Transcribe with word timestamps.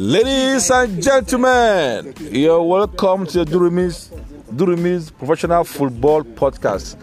Ladies 0.00 0.70
and 0.70 1.02
gentlemen, 1.02 2.14
you're 2.30 2.62
welcome 2.62 3.26
to 3.26 3.44
the 3.44 3.50
Durumis, 3.50 4.10
Durumis 4.52 5.10
Professional 5.18 5.64
Football 5.64 6.22
Podcast. 6.22 6.96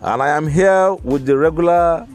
And 0.00 0.22
I 0.22 0.30
am 0.30 0.48
here 0.48 0.94
with 1.04 1.26
the 1.26 1.36
regular 1.36 2.06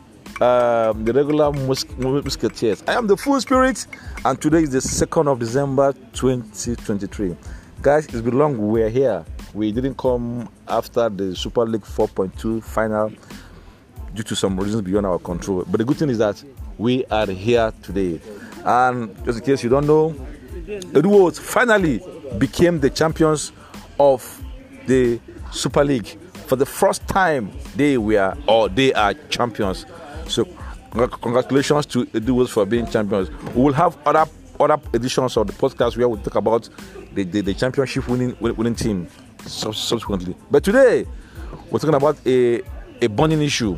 um, 0.41 1.05
the 1.05 1.14
regular 1.14 1.51
mus- 1.51 1.86
musketeers. 2.00 2.83
I 2.88 2.93
am 2.93 3.05
the 3.05 3.15
full 3.15 3.39
spirit, 3.39 3.86
and 4.25 4.41
today 4.41 4.64
is 4.64 4.71
the 4.71 4.79
2nd 4.79 5.32
of 5.32 5.38
December 5.38 5.93
2023. 6.14 7.37
Guys, 7.83 8.05
it's 8.05 8.21
been 8.21 8.36
long. 8.39 8.57
We're 8.57 8.89
here. 8.89 9.23
We 9.54 9.71
didn't 9.71 9.96
come 9.96 10.50
after 10.68 11.07
the 11.07 11.36
Super 11.36 11.68
League 11.68 11.83
4.2 11.83 12.64
final 12.64 13.14
due 14.15 14.23
to 14.23 14.36
some 14.36 14.60
reasons 14.60 14.82
beyond 14.82 15.05
our 15.05 15.19
control. 15.19 15.65
But 15.68 15.78
the 15.78 15.86
good 15.86 15.97
thing 15.97 16.10
is 16.10 16.18
that 16.18 16.43
we 16.79 17.05
are 17.05 17.28
here 17.28 17.71
today. 17.83 18.19
And 18.65 19.15
just 19.24 19.39
in 19.39 19.46
case 19.46 19.64
you 19.64 19.69
don't 19.69 19.86
know, 19.86 20.15
Eduards 20.96 21.37
finally 21.37 22.01
became 22.39 22.79
the 22.79 22.89
champions 22.89 23.51
of 24.00 24.41
the 24.88 25.19
Super 25.51 25.83
League. 25.86 26.18
For 26.47 26.55
the 26.55 26.65
first 26.65 27.07
time, 27.07 27.51
they 27.75 27.97
were 27.97 28.36
or 28.47 28.68
they 28.69 28.91
are 28.93 29.14
champions. 29.29 29.86
So, 30.28 30.46
congratulations 30.91 31.86
to 31.88 32.08
Eduards 32.14 32.52
for 32.52 32.66
being 32.66 32.88
champions. 32.88 33.30
We 33.53 33.61
will 33.64 33.73
have 33.73 33.97
other 34.05 34.25
other 34.59 34.77
editions 34.94 35.38
of 35.38 35.47
the 35.47 35.53
podcast 35.53 35.97
where 35.97 36.08
we 36.08 36.17
talk 36.22 36.36
about 36.36 36.69
the, 37.13 37.23
the, 37.23 37.41
the 37.41 37.53
championship 37.53 38.08
winning 38.08 38.36
winning 38.39 38.75
team 38.75 39.08
subsequently. 39.45 40.36
But 40.50 40.63
today, 40.63 41.05
we're 41.69 41.80
talking 41.80 41.95
about 41.95 42.17
a 42.25 42.61
a 43.02 43.08
burning 43.08 43.41
issue, 43.41 43.77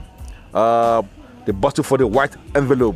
uh, 0.53 1.01
the 1.45 1.53
battle 1.53 1.83
for 1.83 1.97
the 1.97 2.07
white 2.07 2.35
envelope, 2.55 2.95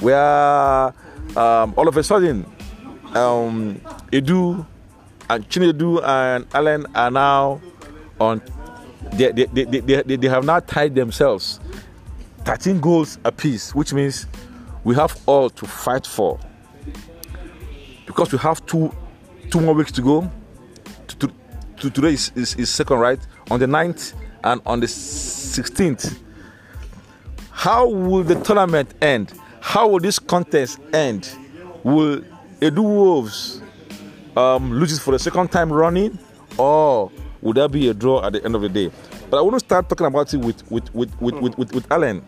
where 0.00 0.92
um, 1.36 1.74
all 1.76 1.88
of 1.88 1.96
a 1.96 2.02
sudden, 2.02 2.44
um, 3.14 3.80
Edu 4.12 4.64
and 5.30 5.48
Chinedu 5.48 6.02
and 6.04 6.46
Allen 6.54 6.86
are 6.94 7.10
now 7.10 7.60
on. 8.20 8.42
They, 9.14 9.32
they, 9.32 9.44
they, 9.46 9.80
they, 9.80 10.16
they 10.16 10.28
have 10.28 10.44
now 10.44 10.60
tied 10.60 10.94
themselves 10.94 11.60
13 12.44 12.80
goals 12.80 13.18
apiece, 13.24 13.74
which 13.74 13.92
means 13.92 14.26
we 14.84 14.94
have 14.94 15.20
all 15.26 15.50
to 15.50 15.66
fight 15.66 16.06
for. 16.06 16.38
Because 18.06 18.32
we 18.32 18.38
have 18.38 18.64
two 18.66 18.94
two 19.50 19.60
more 19.60 19.74
weeks 19.74 19.92
to 19.92 20.02
go. 20.02 20.30
To, 21.08 21.16
to, 21.16 21.32
to 21.78 21.90
today 21.90 22.14
is, 22.14 22.32
is, 22.34 22.54
is 22.56 22.70
second, 22.70 22.98
right? 22.98 23.18
On 23.50 23.60
the 23.60 23.66
9th 23.66 24.14
and 24.44 24.62
on 24.64 24.80
the 24.80 24.86
16th. 24.86 26.18
How 27.50 27.86
will 27.86 28.24
the 28.24 28.34
tournament 28.36 28.94
end? 29.02 29.32
How 29.62 29.86
will 29.88 30.00
this 30.00 30.18
contest 30.18 30.80
end? 30.92 31.30
Will 31.84 32.20
Edu 32.60 32.82
Wolves 32.82 33.62
um, 34.36 34.72
lose 34.72 34.98
for 34.98 35.12
the 35.12 35.18
second 35.18 35.50
time 35.52 35.72
running, 35.72 36.18
or 36.58 37.10
would 37.40 37.56
there 37.56 37.68
be 37.68 37.88
a 37.88 37.94
draw 37.94 38.26
at 38.26 38.32
the 38.34 38.44
end 38.44 38.56
of 38.56 38.62
the 38.62 38.68
day? 38.68 38.90
But 39.30 39.38
I 39.38 39.40
want 39.40 39.54
to 39.54 39.60
start 39.60 39.88
talking 39.88 40.06
about 40.06 40.34
it 40.34 40.38
with 40.38 40.68
with 40.70 40.92
with 40.94 41.18
with, 41.20 41.34
with, 41.36 41.56
with, 41.56 41.74
with 41.74 41.92
Allen. 41.92 42.26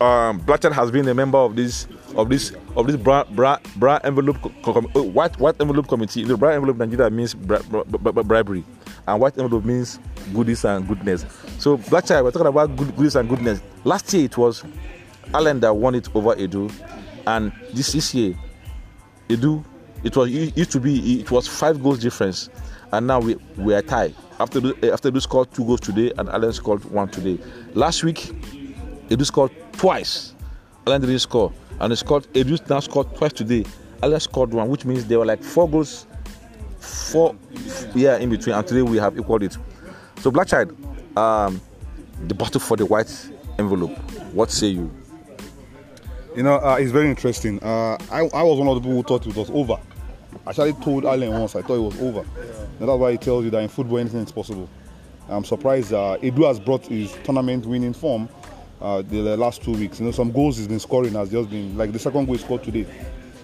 Um, 0.00 0.40
Blackchild 0.40 0.72
has 0.72 0.90
been 0.90 1.06
a 1.06 1.14
member 1.14 1.38
of 1.38 1.54
this 1.54 1.86
of 2.16 2.28
this 2.28 2.52
of 2.76 2.86
this 2.86 2.96
brown, 2.96 3.26
brown, 3.34 3.60
brown 3.76 4.00
envelope 4.02 4.38
com, 4.62 4.90
uh, 4.96 5.02
white 5.02 5.38
white 5.38 5.60
envelope 5.60 5.86
committee. 5.86 6.24
The 6.24 6.36
brown 6.36 6.54
envelope 6.54 6.78
Nigeria 6.78 7.10
means 7.10 7.34
bri- 7.34 7.60
bri- 7.68 8.22
bribery, 8.24 8.64
and 9.06 9.20
white 9.20 9.38
envelope 9.38 9.64
means 9.64 10.00
goodies 10.32 10.64
and 10.64 10.88
goodness. 10.88 11.24
So 11.58 11.76
Blackchild, 11.76 12.24
we're 12.24 12.30
talking 12.32 12.48
about 12.48 12.74
good, 12.74 12.96
goodies 12.96 13.16
and 13.16 13.28
goodness. 13.28 13.60
Last 13.84 14.12
year 14.12 14.24
it 14.24 14.36
was 14.36 14.64
Allen 15.34 15.60
that 15.60 15.74
won 15.74 15.94
it 15.94 16.08
over 16.14 16.34
Edu, 16.34 16.72
and 17.26 17.52
this, 17.72 17.92
this 17.92 18.14
year, 18.14 18.34
Edu, 19.28 19.64
it 20.04 20.16
was 20.16 20.32
it 20.32 20.56
used 20.56 20.72
to 20.72 20.80
be 20.80 21.20
it 21.20 21.30
was 21.30 21.46
five 21.46 21.82
goals 21.82 22.00
difference, 22.00 22.50
and 22.92 23.06
now 23.06 23.20
we 23.20 23.36
we 23.56 23.74
are 23.74 23.82
tied. 23.82 24.14
After 24.40 24.58
after 24.92 25.10
Edu 25.10 25.22
scored 25.22 25.52
two 25.52 25.64
goals 25.64 25.80
today, 25.80 26.12
and 26.18 26.28
Allen 26.28 26.52
scored 26.52 26.84
one 26.86 27.08
today. 27.08 27.42
Last 27.74 28.02
week, 28.04 28.16
Edu 29.08 29.24
scored 29.24 29.52
twice, 29.72 30.34
Allen 30.86 31.00
didn't 31.00 31.18
score, 31.20 31.52
and 31.80 31.92
he 31.92 31.96
scored 31.96 32.24
Edu 32.34 32.68
now 32.68 32.80
scored 32.80 33.14
twice 33.16 33.32
today. 33.32 33.64
Allen 34.02 34.20
scored 34.20 34.52
one, 34.52 34.68
which 34.68 34.84
means 34.84 35.06
there 35.06 35.18
were 35.18 35.26
like 35.26 35.42
four 35.42 35.68
goals, 35.68 36.06
four 36.78 37.36
yeah 37.94 38.16
in 38.16 38.28
between, 38.30 38.54
and 38.56 38.66
today 38.66 38.82
we 38.82 38.96
have 38.98 39.16
equaled 39.18 39.44
it. 39.44 39.56
So 40.18 40.30
Blackchild, 40.30 40.76
um, 41.16 41.60
the 42.26 42.34
battle 42.34 42.60
for 42.60 42.76
the 42.76 42.86
white 42.86 43.30
envelope. 43.58 43.96
What 44.32 44.50
say 44.50 44.68
you? 44.68 44.90
You 46.34 46.42
know, 46.42 46.54
uh, 46.54 46.76
it's 46.80 46.90
very 46.90 47.10
interesting. 47.10 47.62
Uh, 47.62 47.98
I, 48.10 48.20
I 48.32 48.42
was 48.42 48.58
one 48.58 48.66
of 48.66 48.76
the 48.76 48.80
people 48.80 48.96
who 48.96 49.02
thought 49.02 49.26
it 49.26 49.36
was 49.36 49.50
over. 49.50 49.78
I 50.46 50.50
actually 50.50 50.72
told 50.74 51.04
Allen 51.04 51.30
once 51.30 51.54
I 51.54 51.60
thought 51.60 51.76
it 51.76 51.80
was 51.80 52.00
over. 52.00 52.20
And 52.20 52.88
that's 52.88 52.98
why 52.98 53.12
he 53.12 53.18
tells 53.18 53.44
you 53.44 53.50
that 53.50 53.58
in 53.58 53.68
football 53.68 53.98
anything 53.98 54.20
is 54.20 54.32
possible. 54.32 54.66
I'm 55.28 55.44
surprised 55.44 55.92
uh, 55.92 56.16
Edu 56.22 56.46
has 56.46 56.58
brought 56.58 56.86
his 56.86 57.12
tournament 57.22 57.66
winning 57.66 57.92
form 57.92 58.30
uh, 58.80 59.02
the, 59.02 59.36
last 59.36 59.62
two 59.62 59.72
weeks. 59.72 60.00
You 60.00 60.06
know, 60.06 60.12
some 60.12 60.32
goals 60.32 60.56
he's 60.56 60.68
been 60.68 60.80
scoring 60.80 61.12
has 61.12 61.30
just 61.30 61.50
been 61.50 61.76
like 61.76 61.92
the 61.92 61.98
second 61.98 62.24
goal 62.24 62.34
he 62.34 62.42
scored 62.42 62.64
today, 62.64 62.86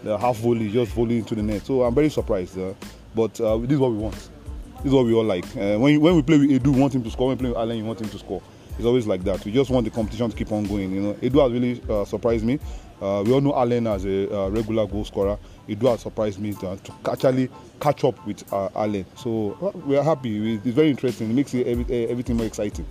the 0.02 0.16
half 0.16 0.38
volley 0.38 0.70
just 0.70 0.92
volley 0.92 1.18
into 1.18 1.34
the 1.34 1.42
net. 1.42 1.66
So 1.66 1.82
I'm 1.82 1.94
very 1.94 2.08
surprised. 2.08 2.58
Uh, 2.58 2.72
but 3.14 3.38
uh, 3.38 3.58
this 3.58 3.72
is 3.72 3.78
what 3.78 3.90
we 3.90 3.98
want. 3.98 4.14
This 4.14 4.86
is 4.86 4.92
what 4.92 5.04
we 5.04 5.12
all 5.12 5.24
like. 5.24 5.44
Uh, 5.56 5.76
when 5.76 6.00
when 6.00 6.16
we 6.16 6.22
play 6.22 6.38
with 6.38 6.50
Edu, 6.50 6.72
we 6.74 6.80
want 6.80 6.94
him 6.94 7.04
to 7.04 7.10
score. 7.10 7.28
When 7.28 7.36
we 7.36 7.40
play 7.42 7.50
with 7.50 7.58
Allen, 7.58 7.76
you 7.76 7.84
want 7.84 8.00
him 8.00 8.08
to 8.08 8.18
score. 8.18 8.42
It's 8.78 8.86
always 8.86 9.06
like 9.06 9.24
that. 9.24 9.44
We 9.44 9.52
just 9.52 9.70
want 9.70 9.84
the 9.84 9.90
competition 9.90 10.30
to 10.30 10.36
keep 10.36 10.52
on 10.52 10.64
going. 10.64 10.92
You 10.92 11.00
know, 11.00 11.14
Edu 11.14 11.42
has 11.42 11.52
really 11.52 11.82
uh, 11.90 12.04
surprised 12.04 12.44
me. 12.44 12.60
Uh, 13.02 13.22
we 13.26 13.32
all 13.32 13.40
know 13.40 13.54
Allen 13.54 13.86
as 13.86 14.04
a 14.04 14.32
uh, 14.34 14.48
regular 14.48 14.86
goal 14.86 15.04
scorer. 15.04 15.36
Edu 15.68 15.90
has 15.90 16.00
surprised 16.00 16.38
me 16.38 16.52
to, 16.54 16.76
to 16.76 16.92
actually 17.10 17.50
catch 17.80 18.04
up 18.04 18.24
with 18.26 18.50
uh, 18.52 18.68
Allen. 18.76 19.04
So 19.16 19.72
we 19.84 19.96
are 19.96 20.04
happy. 20.04 20.54
It's 20.54 20.66
very 20.66 20.90
interesting. 20.90 21.30
It 21.30 21.34
makes 21.34 21.54
it 21.54 21.66
every, 21.66 22.08
everything 22.08 22.36
more 22.36 22.46
exciting. 22.46 22.86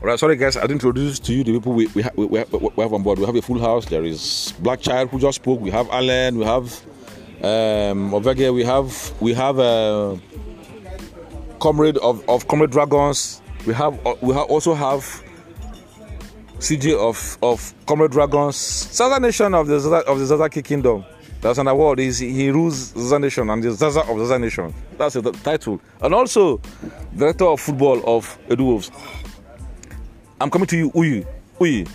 All 0.00 0.08
right, 0.08 0.18
sorry 0.18 0.36
guys, 0.36 0.56
I 0.56 0.62
didn't 0.62 0.82
introduce 0.82 1.18
to 1.20 1.32
you 1.32 1.44
the 1.44 1.52
people 1.52 1.72
we, 1.72 1.86
we, 1.88 2.02
ha- 2.02 2.10
we, 2.14 2.26
we, 2.26 2.44
we 2.44 2.82
have 2.82 2.92
on 2.92 3.02
board. 3.02 3.18
We 3.18 3.24
have 3.24 3.36
a 3.36 3.42
full 3.42 3.58
house. 3.58 3.86
There 3.86 4.04
is 4.04 4.52
Black 4.58 4.80
Child 4.80 5.10
who 5.10 5.18
just 5.18 5.36
spoke. 5.36 5.60
We 5.60 5.70
have 5.70 5.88
Allen. 5.90 6.36
We 6.36 6.44
have 6.44 6.64
um, 7.42 8.12
Ovege. 8.12 8.52
We 8.52 8.64
have 8.64 9.14
we 9.20 9.32
have 9.32 9.58
a 9.58 10.20
comrade 11.58 11.96
of, 11.98 12.28
of 12.28 12.48
Comrade 12.48 12.70
Dragons. 12.70 13.40
We 13.66 13.72
have 13.74 14.06
uh, 14.06 14.14
we 14.20 14.34
have 14.34 14.44
also 14.44 14.74
have 14.74 15.22
CJ 16.58 16.98
of 16.98 17.38
of 17.42 17.74
Comrade 17.86 18.10
Dragons, 18.10 18.56
Zaza 18.56 19.18
Nation 19.18 19.54
of 19.54 19.66
the 19.66 19.80
Zaza, 19.80 19.96
of 20.06 20.18
the 20.18 20.24
Zazaki 20.24 20.62
Kingdom. 20.62 21.04
That's 21.40 21.58
an 21.58 21.68
award. 21.68 21.98
He's, 21.98 22.18
he 22.18 22.50
rules 22.50 22.92
Zaza 22.94 23.18
Nation 23.18 23.50
and 23.50 23.62
the 23.62 23.72
Zaza 23.72 24.00
of 24.00 24.18
the 24.18 24.24
Zaza 24.24 24.38
Nation. 24.38 24.72
That's 24.96 25.14
the 25.14 25.30
title. 25.32 25.80
And 26.00 26.14
also, 26.14 26.60
director 27.14 27.44
of 27.44 27.60
football 27.60 28.02
of 28.06 28.38
Edu 28.48 28.60
Wolves. 28.64 28.90
I'm 30.40 30.50
coming 30.50 30.66
to 30.68 30.76
you, 30.76 30.90
Uyi. 30.92 31.26
Uyi. 31.58 31.88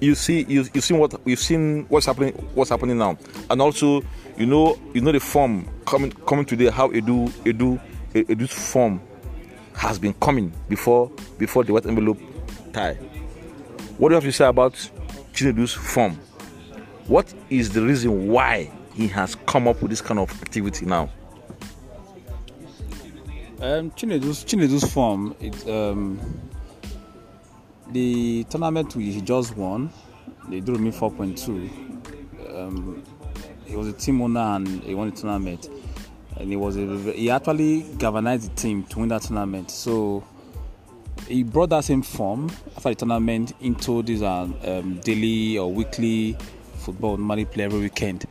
You 0.00 0.16
see, 0.16 0.44
you 0.48 0.66
you've 0.74 0.84
seen 0.84 0.98
what 0.98 1.20
you've 1.24 1.38
seen 1.38 1.86
what's 1.88 2.06
happening, 2.06 2.32
what's 2.54 2.70
happening 2.70 2.98
now, 2.98 3.16
and 3.50 3.62
also 3.62 4.02
you 4.36 4.46
know 4.46 4.76
you 4.94 5.00
know 5.00 5.12
the 5.12 5.20
form 5.20 5.68
coming 5.86 6.10
coming 6.26 6.44
today. 6.44 6.70
How 6.70 6.88
Edu 6.88 7.28
Edu 7.44 7.80
Edu's 8.12 8.52
form 8.52 9.00
has 9.74 9.98
been 9.98 10.14
coming 10.14 10.52
before 10.68 11.10
before 11.38 11.64
the 11.64 11.72
white 11.72 11.86
envelope 11.86 12.18
tie. 12.72 12.94
What 13.98 14.08
do 14.08 14.14
you 14.14 14.16
have 14.16 14.24
to 14.24 14.32
say 14.32 14.46
about 14.46 14.74
Chinedu's 15.32 15.72
form? 15.72 16.18
What 17.06 17.32
is 17.50 17.70
the 17.70 17.82
reason 17.82 18.28
why 18.28 18.70
he 18.94 19.08
has 19.08 19.34
come 19.46 19.68
up 19.68 19.80
with 19.82 19.90
this 19.90 20.00
kind 20.00 20.20
of 20.20 20.30
activity 20.42 20.86
now? 20.86 21.10
Um, 23.60 23.90
Chinedu's 23.92 24.44
Chinedu's 24.44 24.84
form, 24.92 25.36
it, 25.40 25.68
um, 25.68 26.18
the 27.92 28.44
tournament 28.44 28.92
he 28.94 29.20
just 29.20 29.56
won, 29.56 29.90
they 30.48 30.60
drew 30.60 30.78
me 30.78 30.90
4.2. 30.90 32.58
Um, 32.58 33.02
he 33.64 33.76
was 33.76 33.88
a 33.88 33.92
team 33.92 34.20
owner 34.20 34.40
and 34.40 34.82
he 34.82 34.94
won 34.94 35.10
the 35.10 35.16
tournament 35.16 35.68
and 36.36 36.50
he 36.50 36.56
was 36.56 36.76
a, 36.76 37.12
he 37.12 37.30
actually 37.30 37.82
galvanized 37.98 38.50
the 38.50 38.54
team 38.54 38.84
to 38.84 38.98
win 39.00 39.08
that 39.08 39.22
tournament. 39.22 39.70
So 39.70 40.24
he 41.28 41.42
brought 41.42 41.70
that 41.70 41.84
same 41.84 42.02
form 42.02 42.50
after 42.76 42.90
the 42.90 42.94
tournament 42.94 43.54
into 43.60 44.02
this 44.02 44.22
uh, 44.22 44.48
um, 44.64 45.00
daily 45.04 45.58
or 45.58 45.72
weekly 45.72 46.36
football 46.78 47.16
normally 47.16 47.44
play 47.44 47.64
every 47.64 47.80
weekend. 47.80 48.26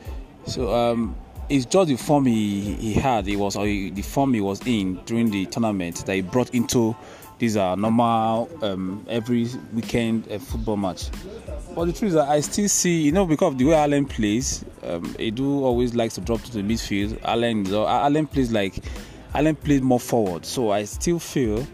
So 0.46 0.74
um, 0.74 1.16
it's 1.50 1.66
just 1.66 1.90
the 1.90 1.96
form 1.96 2.26
he, 2.26 2.74
he 2.76 2.94
had. 2.94 3.28
It 3.28 3.36
was 3.36 3.56
the 3.56 4.02
form 4.02 4.34
he 4.34 4.42
was 4.42 4.66
in 4.66 4.96
during 5.06 5.32
the 5.32 5.46
tournament 5.48 6.06
that 6.06 6.14
he 6.14 6.22
brought 6.22 6.54
into 6.54 6.96
these 7.42 7.58
are 7.58 7.76
normal 7.76 8.48
um, 8.62 9.04
every 9.10 9.48
weekend 9.74 10.32
uh, 10.32 10.38
football 10.38 10.78
match. 10.78 11.10
But 11.74 11.86
the 11.86 11.94
truth 11.94 12.12
is 12.12 12.16
I 12.16 12.40
still 12.42 12.70
see, 12.70 13.02
you 13.02 13.12
know, 13.12 13.26
because 13.26 13.54
of 13.54 13.58
the 13.58 13.66
way 13.66 13.74
Allen 13.74 14.06
plays, 14.06 14.64
um, 14.84 15.06
Edu 15.16 15.62
always 15.64 15.96
likes 15.96 16.14
to 16.16 16.22
drop 16.22 16.44
to 16.44 16.52
the 16.52 16.62
midfield. 16.62 17.20
Allen, 17.24 17.66
Allen 17.74 18.28
plays 18.28 18.52
like 18.52 18.84
Allen 19.34 19.56
plays 19.56 19.82
more 19.82 20.00
forward. 20.00 20.46
So 20.46 20.70
I 20.70 20.84
still 20.84 21.18
feel 21.18 21.66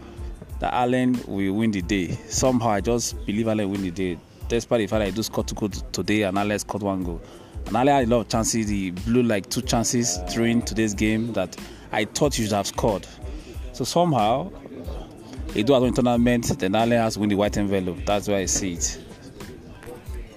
that 0.60 0.72
Allen 0.72 1.20
will 1.26 1.52
win 1.52 1.70
the 1.70 1.82
day. 1.82 2.12
Somehow 2.28 2.70
I 2.70 2.80
just 2.80 3.26
believe 3.26 3.46
Allen 3.46 3.66
will 3.66 3.72
win 3.72 3.82
the 3.82 3.90
day, 3.90 4.18
despite 4.48 4.80
the 4.80 4.86
fact 4.86 5.04
that 5.04 5.14
Edu 5.14 5.22
scored 5.22 5.48
two 5.48 5.54
goals 5.54 5.84
today 5.92 6.22
and 6.22 6.38
Allen 6.38 6.58
scored 6.58 6.82
one 6.82 7.04
goal. 7.04 7.20
And 7.66 7.76
Ali 7.76 7.90
had 7.90 8.06
a 8.06 8.10
lot 8.10 8.20
of 8.20 8.28
chances. 8.28 8.70
He 8.70 8.92
blew 8.92 9.22
like 9.22 9.50
two 9.50 9.60
chances 9.60 10.16
during 10.32 10.62
today's 10.62 10.94
game 10.94 11.34
that 11.34 11.58
I 11.92 12.06
thought 12.06 12.36
he 12.36 12.44
should 12.44 12.52
have 12.52 12.68
scored. 12.68 13.06
So 13.74 13.84
somehow, 13.84 14.50
Has 15.54 15.64
won 15.64 15.82
the 15.82 15.92
tournament, 15.92 16.58
then 16.58 16.74
Ali 16.74 16.96
has 16.96 17.18
won 17.18 17.28
the 17.28 17.34
white 17.34 17.56
envelope. 17.56 17.98
That's 18.04 18.28
why 18.28 18.38
I 18.38 18.46
see 18.46 18.74
it. 18.74 18.98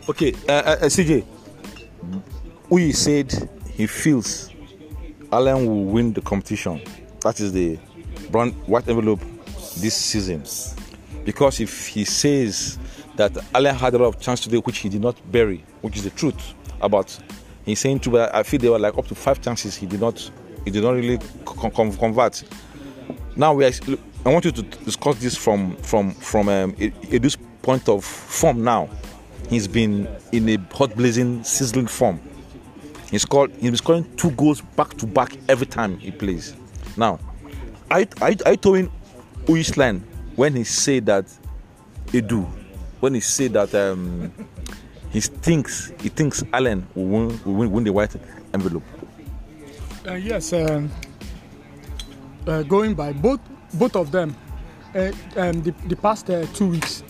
Okay, 0.10 0.34
uh, 0.50 0.52
uh, 0.52 0.78
CJ, 0.86 1.24
Uyi 2.70 2.96
said 2.96 3.50
he 3.74 3.88
feels 3.88 4.50
Allen 5.32 5.66
will 5.66 5.86
win 5.86 6.14
the 6.14 6.22
competition. 6.22 6.82
That 7.22 7.40
is 7.40 7.54
the 7.54 7.78
brown 8.32 8.52
white 8.68 8.88
envelope 8.88 9.22
this 9.78 9.96
season. 9.96 10.44
Because 11.24 11.60
if 11.60 11.88
he 11.88 12.04
says 12.04 12.80
that 13.16 13.38
Allen 13.54 13.76
had 13.76 13.94
a 13.94 13.98
lot 13.98 14.08
of 14.08 14.20
chance 14.20 14.42
today, 14.42 14.58
which 14.58 14.80
he 14.80 14.90
did 14.90 15.02
not 15.02 15.16
bury, 15.32 15.64
which 15.82 15.98
is 15.98 16.04
the 16.04 16.10
truth 16.10 16.54
about 16.82 17.18
he's 17.66 17.80
saying 17.80 18.00
too, 18.00 18.12
but 18.12 18.34
I 18.34 18.44
feel 18.44 18.60
there 18.60 18.72
were 18.72 18.80
like 18.80 18.98
up 18.98 19.08
to 19.08 19.16
five 19.16 19.42
chances 19.42 19.76
he 19.76 19.86
did 19.86 20.00
not 20.02 20.32
he 20.66 20.72
did 20.72 20.84
not 20.84 20.92
really 20.92 21.20
con- 21.46 21.72
con- 21.72 21.96
convert. 21.96 22.44
Now 23.36 23.54
we 23.54 23.66
are, 23.66 23.72
I 24.24 24.30
want 24.30 24.46
you 24.46 24.52
to 24.52 24.62
discuss 24.62 25.18
this 25.20 25.36
from 25.36 25.76
from 25.78 26.12
from 26.12 26.48
um, 26.48 26.74
Edu's 26.74 27.38
point 27.64 27.90
of 27.90 28.06
form 28.06 28.64
now. 28.64 28.88
He's 29.50 29.68
been 29.68 30.08
in 30.32 30.48
a 30.48 30.58
hot 30.76 30.96
blazing 30.96 31.44
sizzling 31.44 31.88
form. 31.88 32.22
He's 33.10 33.24
scored 33.24 33.52
he's 33.60 33.80
scoring 33.80 34.06
two 34.18 34.30
goals 34.32 34.62
back 34.62 34.94
to 34.98 35.08
back 35.08 35.36
every 35.50 35.66
time 35.66 35.98
he 35.98 36.12
plays. 36.12 36.56
Now, 36.96 37.20
I 37.90 38.08
I 38.22 38.38
I 38.46 38.56
told 38.56 38.78
him 38.78 38.92
Uisland 39.46 40.04
when 40.36 40.56
he 40.56 40.66
said 40.66 41.08
that 41.08 41.26
Edu, 42.08 42.46
when 43.00 43.16
he 43.16 43.22
said 43.22 43.54
that 43.54 43.74
um, 43.74 44.32
he 45.10 45.20
thinks 45.20 45.92
he 46.00 46.10
thinks 46.10 46.44
Allen 46.54 46.88
will 46.94 47.06
win, 47.08 47.44
will 47.44 47.54
win, 47.54 47.72
win 47.72 47.84
the 47.86 47.92
white 47.92 48.16
envelope. 48.54 48.84
Uh, 50.08 50.14
yes, 50.14 50.54
um, 50.54 50.92
uh, 52.46 52.62
going 52.64 52.94
by 52.94 53.14
both 53.14 53.40
both 53.74 53.96
of 53.96 54.12
them. 54.12 54.36
Uh, 54.94 55.12
um, 55.38 55.62
the, 55.62 55.72
the 55.88 55.96
past 55.96 56.30
uh, 56.30 56.46
two 56.54 56.68
weeks, 56.68 57.04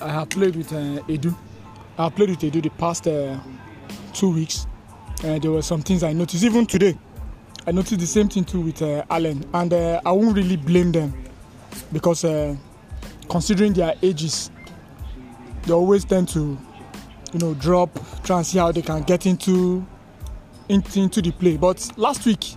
I 0.00 0.10
have 0.10 0.28
played 0.28 0.56
with 0.56 0.72
uh, 0.72 1.02
Edu. 1.08 1.34
I 1.98 2.04
have 2.04 2.14
played 2.14 2.30
with 2.30 2.40
Edu 2.40 2.62
the 2.62 2.70
past 2.70 3.06
uh, 3.06 3.38
two 4.12 4.32
weeks. 4.32 4.66
Uh, 5.24 5.38
there 5.38 5.50
were 5.50 5.62
some 5.62 5.82
things 5.82 6.02
I 6.02 6.12
noticed. 6.12 6.44
Even 6.44 6.66
today, 6.66 6.96
I 7.66 7.72
noticed 7.72 7.98
the 8.00 8.06
same 8.06 8.28
thing 8.28 8.44
too 8.44 8.60
with 8.60 8.82
uh, 8.82 9.04
Allen, 9.08 9.44
and 9.54 9.72
uh, 9.72 10.00
I 10.04 10.12
won't 10.12 10.36
really 10.36 10.56
blame 10.56 10.92
them 10.92 11.14
because 11.92 12.24
uh, 12.24 12.54
considering 13.28 13.72
their 13.72 13.94
ages, 14.02 14.50
they 15.62 15.72
always 15.72 16.04
tend 16.04 16.28
to, 16.30 16.58
you 17.32 17.38
know, 17.38 17.54
drop, 17.54 17.90
try 18.22 18.36
and 18.38 18.46
see 18.46 18.58
how 18.58 18.72
they 18.72 18.82
can 18.82 19.02
get 19.02 19.26
into 19.26 19.86
into, 20.68 21.00
into 21.00 21.22
the 21.22 21.32
play. 21.32 21.56
But 21.56 21.90
last 21.96 22.26
week, 22.26 22.56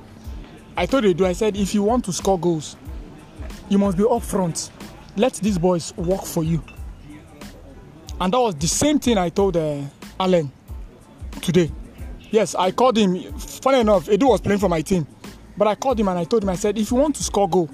I 0.76 0.86
told 0.86 1.04
Edu, 1.06 1.26
I 1.26 1.34
said, 1.34 1.56
if 1.56 1.74
you 1.74 1.84
want 1.84 2.06
to 2.06 2.14
score 2.14 2.40
goals, 2.40 2.76
you 3.70 3.78
must 3.78 3.98
be 3.98 4.04
up 4.04 4.24
front. 4.24 4.72
Let 5.16 5.34
these 5.36 5.58
boys 5.58 5.96
work 5.96 6.24
for 6.26 6.44
you. 6.44 6.64
And 8.20 8.34
that 8.34 8.40
was 8.40 8.56
the 8.56 8.68
same 8.68 9.00
thing 9.00 9.18
I 9.18 9.30
told 9.30 9.56
uh, 9.56 9.82
Allen 10.20 10.52
today. 11.42 11.72
Yes, 12.32 12.56
I 12.56 12.72
called 12.72 12.98
him. 12.98 13.32
Funny 13.38 13.80
enough, 13.80 14.08
Edu 14.08 14.30
was 14.30 14.42
playing 14.42 14.60
for 14.60 14.70
my 14.70 14.82
team. 14.82 15.08
But 15.58 15.68
I 15.68 15.76
called 15.76 16.00
him 16.00 16.08
and 16.08 16.20
I 16.20 16.24
told 16.26 16.44
him, 16.44 16.50
I 16.50 16.56
said, 16.56 16.78
if 16.78 16.92
you 16.92 16.98
want 16.98 17.16
to 17.16 17.24
score 17.24 17.50
goal, 17.50 17.70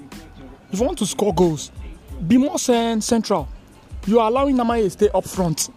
if 0.72 0.78
you 0.80 0.86
want 0.86 0.98
to 0.98 1.06
score 1.06 1.34
goals, 1.34 1.70
be 2.26 2.36
more 2.36 2.58
central. 2.58 3.48
You 4.06 4.20
are 4.20 4.28
allowing 4.28 4.56
Namaye 4.56 4.84
to 4.84 4.90
stay 4.90 5.08
up 5.14 5.24
front 5.24 5.70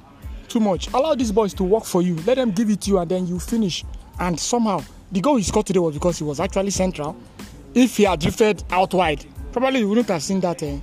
too 0.47 0.59
much. 0.59 0.87
Allow 0.93 1.15
these 1.15 1.31
boys 1.31 1.53
to 1.55 1.63
work 1.63 1.85
for 1.85 2.01
you. 2.01 2.15
Let 2.25 2.35
them 2.35 2.51
give 2.51 2.69
it 2.69 2.81
to 2.81 2.91
you 2.91 2.99
and 2.99 3.09
then 3.09 3.27
you 3.27 3.39
finish. 3.39 3.85
And 4.19 4.39
somehow, 4.39 4.83
the 5.11 5.21
goal 5.21 5.37
he 5.37 5.43
scored 5.43 5.65
today 5.65 5.79
was 5.79 5.93
because 5.93 6.17
he 6.17 6.23
was 6.23 6.39
actually 6.39 6.71
central. 6.71 7.15
If 7.73 7.97
he 7.97 8.03
had 8.03 8.19
drifted 8.19 8.63
out 8.71 8.93
wide, 8.93 9.25
probably 9.51 9.83
we 9.83 9.89
wouldn't 9.89 10.07
have 10.07 10.23
seen 10.23 10.39
that 10.41 10.61
uh, 10.63 10.77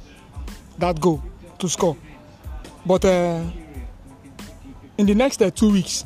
that 0.79 1.01
goal 1.01 1.23
to 1.59 1.69
score. 1.69 1.97
But 2.85 3.05
uh, 3.05 3.43
in 4.99 5.07
the 5.07 5.15
next 5.15 5.43
uh, 5.43 5.51
two 5.51 5.73
weeks, 5.73 6.05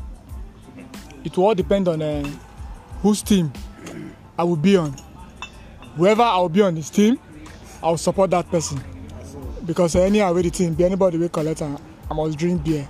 it 1.25 1.37
will 1.37 1.47
all 1.47 1.55
depend 1.55 1.89
on 1.89 2.01
uh, 2.03 2.29
whose 3.03 3.23
team 3.23 3.53
I 4.39 4.45
will 4.45 4.57
be 4.57 4.77
on. 4.77 4.95
Whoever 5.97 6.23
I 6.23 6.39
will 6.39 6.49
be 6.49 6.63
on 6.63 6.77
his 6.77 6.89
team, 6.91 7.19
I 7.83 7.91
will 7.91 7.99
support 7.99 8.31
that 8.31 8.51
person. 8.51 8.83
Because 9.67 9.97
uh, 9.97 10.01
any 10.01 10.21
away 10.21 10.43
the 10.43 10.51
team, 10.51 10.75
be 10.75 10.85
anybody 10.85 11.19
will 11.19 11.29
collect, 11.29 11.63
uh, 11.63 11.77
I 12.11 12.15
must 12.15 12.39
drink 12.39 12.65
beer. 12.65 12.89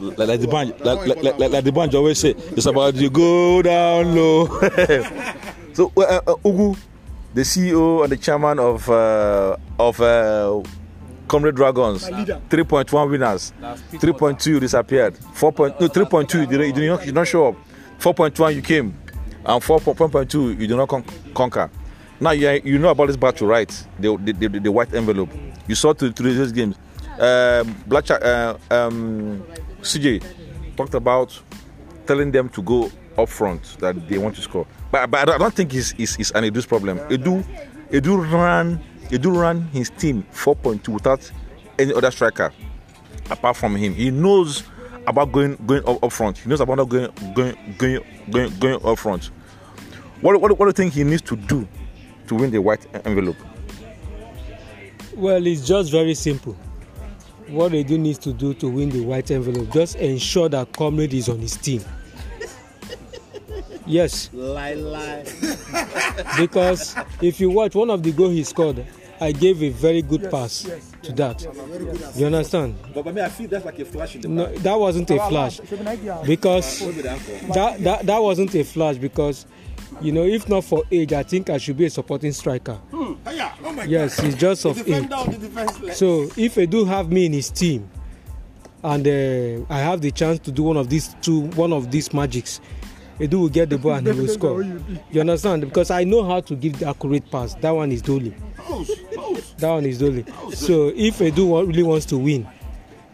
like, 0.00 0.18
like 0.28 0.40
the 0.40 0.48
band, 0.48 0.74
like, 0.80 1.06
like, 1.06 1.38
like, 1.38 1.50
like 1.52 1.64
the 1.64 1.72
band 1.72 1.94
always 1.94 2.18
say, 2.18 2.30
it's 2.30 2.66
about 2.66 2.94
you 2.96 3.08
go 3.10 3.62
down 3.62 4.14
low. 4.14 4.46
So, 5.72 5.92
uh, 5.96 6.20
uh, 6.26 6.34
Ugu, 6.44 6.76
the 7.34 7.42
CEO 7.42 8.02
and 8.02 8.12
the 8.12 8.16
chairman 8.16 8.58
of 8.58 8.88
uh, 8.88 9.56
of 9.78 10.00
uh, 10.00 10.62
Comrade 11.28 11.54
Dragons, 11.54 12.08
3.1 12.08 13.10
winners, 13.10 13.52
3.2 13.92 14.60
disappeared, 14.60 15.16
4. 15.16 15.52
Point, 15.52 15.80
no 15.80 15.88
3.2 15.88 16.40
you 16.40 16.46
did, 16.46 16.74
did, 16.74 16.88
not, 16.88 17.00
you 17.00 17.06
did 17.06 17.14
not 17.14 17.26
show 17.26 17.48
up, 17.48 17.56
4.1 17.98 18.54
you 18.54 18.60
came, 18.62 18.94
and 19.46 19.62
4.2 19.62 20.60
you 20.60 20.66
did 20.66 20.76
not 20.76 20.88
con- 20.88 21.04
conquer. 21.34 21.70
Now 22.20 22.32
you, 22.32 22.60
you 22.64 22.78
know 22.78 22.90
about 22.90 23.06
this 23.06 23.16
battle, 23.16 23.46
right? 23.48 23.68
The, 23.98 24.16
the, 24.16 24.32
the, 24.32 24.60
the 24.60 24.70
white 24.72 24.92
envelope. 24.94 25.30
You 25.66 25.74
saw 25.74 25.92
to 25.94 26.12
today's 26.12 26.52
games. 26.52 26.76
Um, 27.18 27.74
Black 27.86 28.10
uh, 28.10 28.56
um, 28.70 29.42
CJ 29.80 30.22
talked 30.76 30.94
about 30.94 31.40
telling 32.06 32.30
them 32.30 32.48
to 32.50 32.62
go 32.62 32.90
up 33.16 33.28
front 33.28 33.76
that 33.80 34.08
they 34.08 34.18
want 34.18 34.34
to 34.36 34.42
score. 34.42 34.66
But, 34.92 35.10
but 35.10 35.28
I 35.30 35.38
don't 35.38 35.54
think 35.54 35.74
it's, 35.74 35.94
it's, 35.96 36.18
it's 36.18 36.30
an 36.32 36.44
Edu's 36.44 36.66
problem. 36.66 36.98
Edu, 37.08 37.42
Edu 37.90 38.30
ran 38.30 38.78
Edu 39.08 39.34
ran 39.36 39.62
his 39.68 39.90
team 39.90 40.24
4.2 40.32 40.88
without 40.88 41.30
any 41.78 41.92
other 41.94 42.10
striker 42.10 42.52
apart 43.30 43.56
from 43.56 43.74
him. 43.74 43.94
He 43.94 44.10
knows 44.10 44.64
about 45.06 45.32
going 45.32 45.56
going 45.66 45.82
up, 45.88 46.04
up 46.04 46.12
front. 46.12 46.38
He 46.38 46.48
knows 46.48 46.60
about 46.60 46.88
going 46.88 47.10
going 47.34 47.56
going 47.78 48.04
going 48.30 48.58
going 48.58 48.84
up 48.84 48.98
front. 48.98 49.30
What, 50.20 50.40
what, 50.40 50.56
what 50.58 50.66
do 50.66 50.68
you 50.68 50.72
think 50.72 50.92
he 50.92 51.04
needs 51.04 51.22
to 51.22 51.36
do 51.36 51.66
to 52.28 52.34
win 52.34 52.50
the 52.50 52.60
white 52.60 52.86
envelope? 53.06 53.36
Well, 55.16 55.44
it's 55.46 55.66
just 55.66 55.90
very 55.90 56.14
simple. 56.14 56.56
What 57.48 57.72
Edu 57.72 57.98
needs 57.98 58.18
to 58.20 58.32
do 58.32 58.54
to 58.54 58.68
win 58.68 58.90
the 58.90 59.00
white 59.00 59.30
envelope, 59.30 59.70
just 59.72 59.96
ensure 59.96 60.48
that 60.50 60.72
Comrade 60.72 61.12
is 61.12 61.28
on 61.28 61.38
his 61.38 61.56
team. 61.56 61.82
Yes. 63.86 64.30
Lie, 64.32 64.74
lie. 64.74 65.24
Because 66.38 66.94
if 67.20 67.40
you 67.40 67.50
watch 67.50 67.74
one 67.74 67.90
of 67.90 68.02
the 68.02 68.12
goals 68.12 68.32
he 68.32 68.44
scored, 68.44 68.84
I 69.20 69.32
gave 69.32 69.62
a 69.62 69.68
very 69.70 70.02
good 70.02 70.30
pass 70.30 70.68
to 71.02 71.12
that. 71.12 71.42
You 72.16 72.26
understand? 72.26 72.76
But 72.94 73.06
I 73.06 73.12
mean, 73.12 73.24
I 73.24 73.28
feel 73.28 73.48
that's 73.48 73.64
like 73.64 73.78
a 73.78 73.84
flash 73.84 74.14
in 74.16 74.20
the 74.22 74.28
No, 74.28 74.46
that 74.52 74.74
wasn't 74.78 75.10
a 75.10 75.18
flash 75.28 75.60
because 76.26 76.80
that, 77.54 77.76
that 77.82 78.06
that 78.06 78.18
wasn't 78.22 78.54
a 78.54 78.64
flash 78.64 78.96
because 78.96 79.46
you 80.00 80.10
know 80.12 80.24
if 80.24 80.48
not 80.48 80.64
for 80.64 80.82
age, 80.90 81.12
I 81.12 81.22
think 81.22 81.50
I 81.50 81.58
should 81.58 81.76
be 81.76 81.86
a 81.86 81.90
supporting 81.90 82.32
striker. 82.32 82.78
Yes, 83.86 84.18
it's 84.22 84.36
just 84.36 84.64
of 84.66 84.76
age. 84.88 85.08
So 85.94 86.28
if 86.36 86.58
I 86.58 86.64
do 86.66 86.84
have 86.84 87.10
me 87.12 87.26
in 87.26 87.32
his 87.32 87.48
team, 87.50 87.88
and 88.82 89.06
uh, 89.06 89.64
I 89.72 89.78
have 89.78 90.00
the 90.00 90.10
chance 90.10 90.40
to 90.40 90.52
do 90.52 90.64
one 90.64 90.76
of 90.76 90.88
these 90.88 91.14
two, 91.22 91.42
one 91.52 91.72
of 91.72 91.90
these 91.92 92.12
magics, 92.12 92.60
Edu 93.18 93.40
will 93.40 93.48
get 93.48 93.70
the 93.70 93.78
ball 93.78 93.92
and 93.92 94.06
he 94.06 94.12
will 94.12 94.28
score. 94.28 94.62
You 95.10 95.20
understand? 95.20 95.62
Because 95.62 95.90
I 95.90 96.04
know 96.04 96.24
how 96.24 96.40
to 96.40 96.56
give 96.56 96.78
the 96.78 96.88
accurate 96.88 97.30
pass. 97.30 97.54
That 97.54 97.70
one 97.70 97.92
is 97.92 98.02
Dolly. 98.02 98.34
That 99.58 99.70
one 99.70 99.86
is 99.86 99.98
Dolly. 99.98 100.24
So 100.54 100.92
if 100.94 101.18
Edu 101.18 101.66
really 101.66 101.82
wants 101.82 102.06
to 102.06 102.18
win 102.18 102.48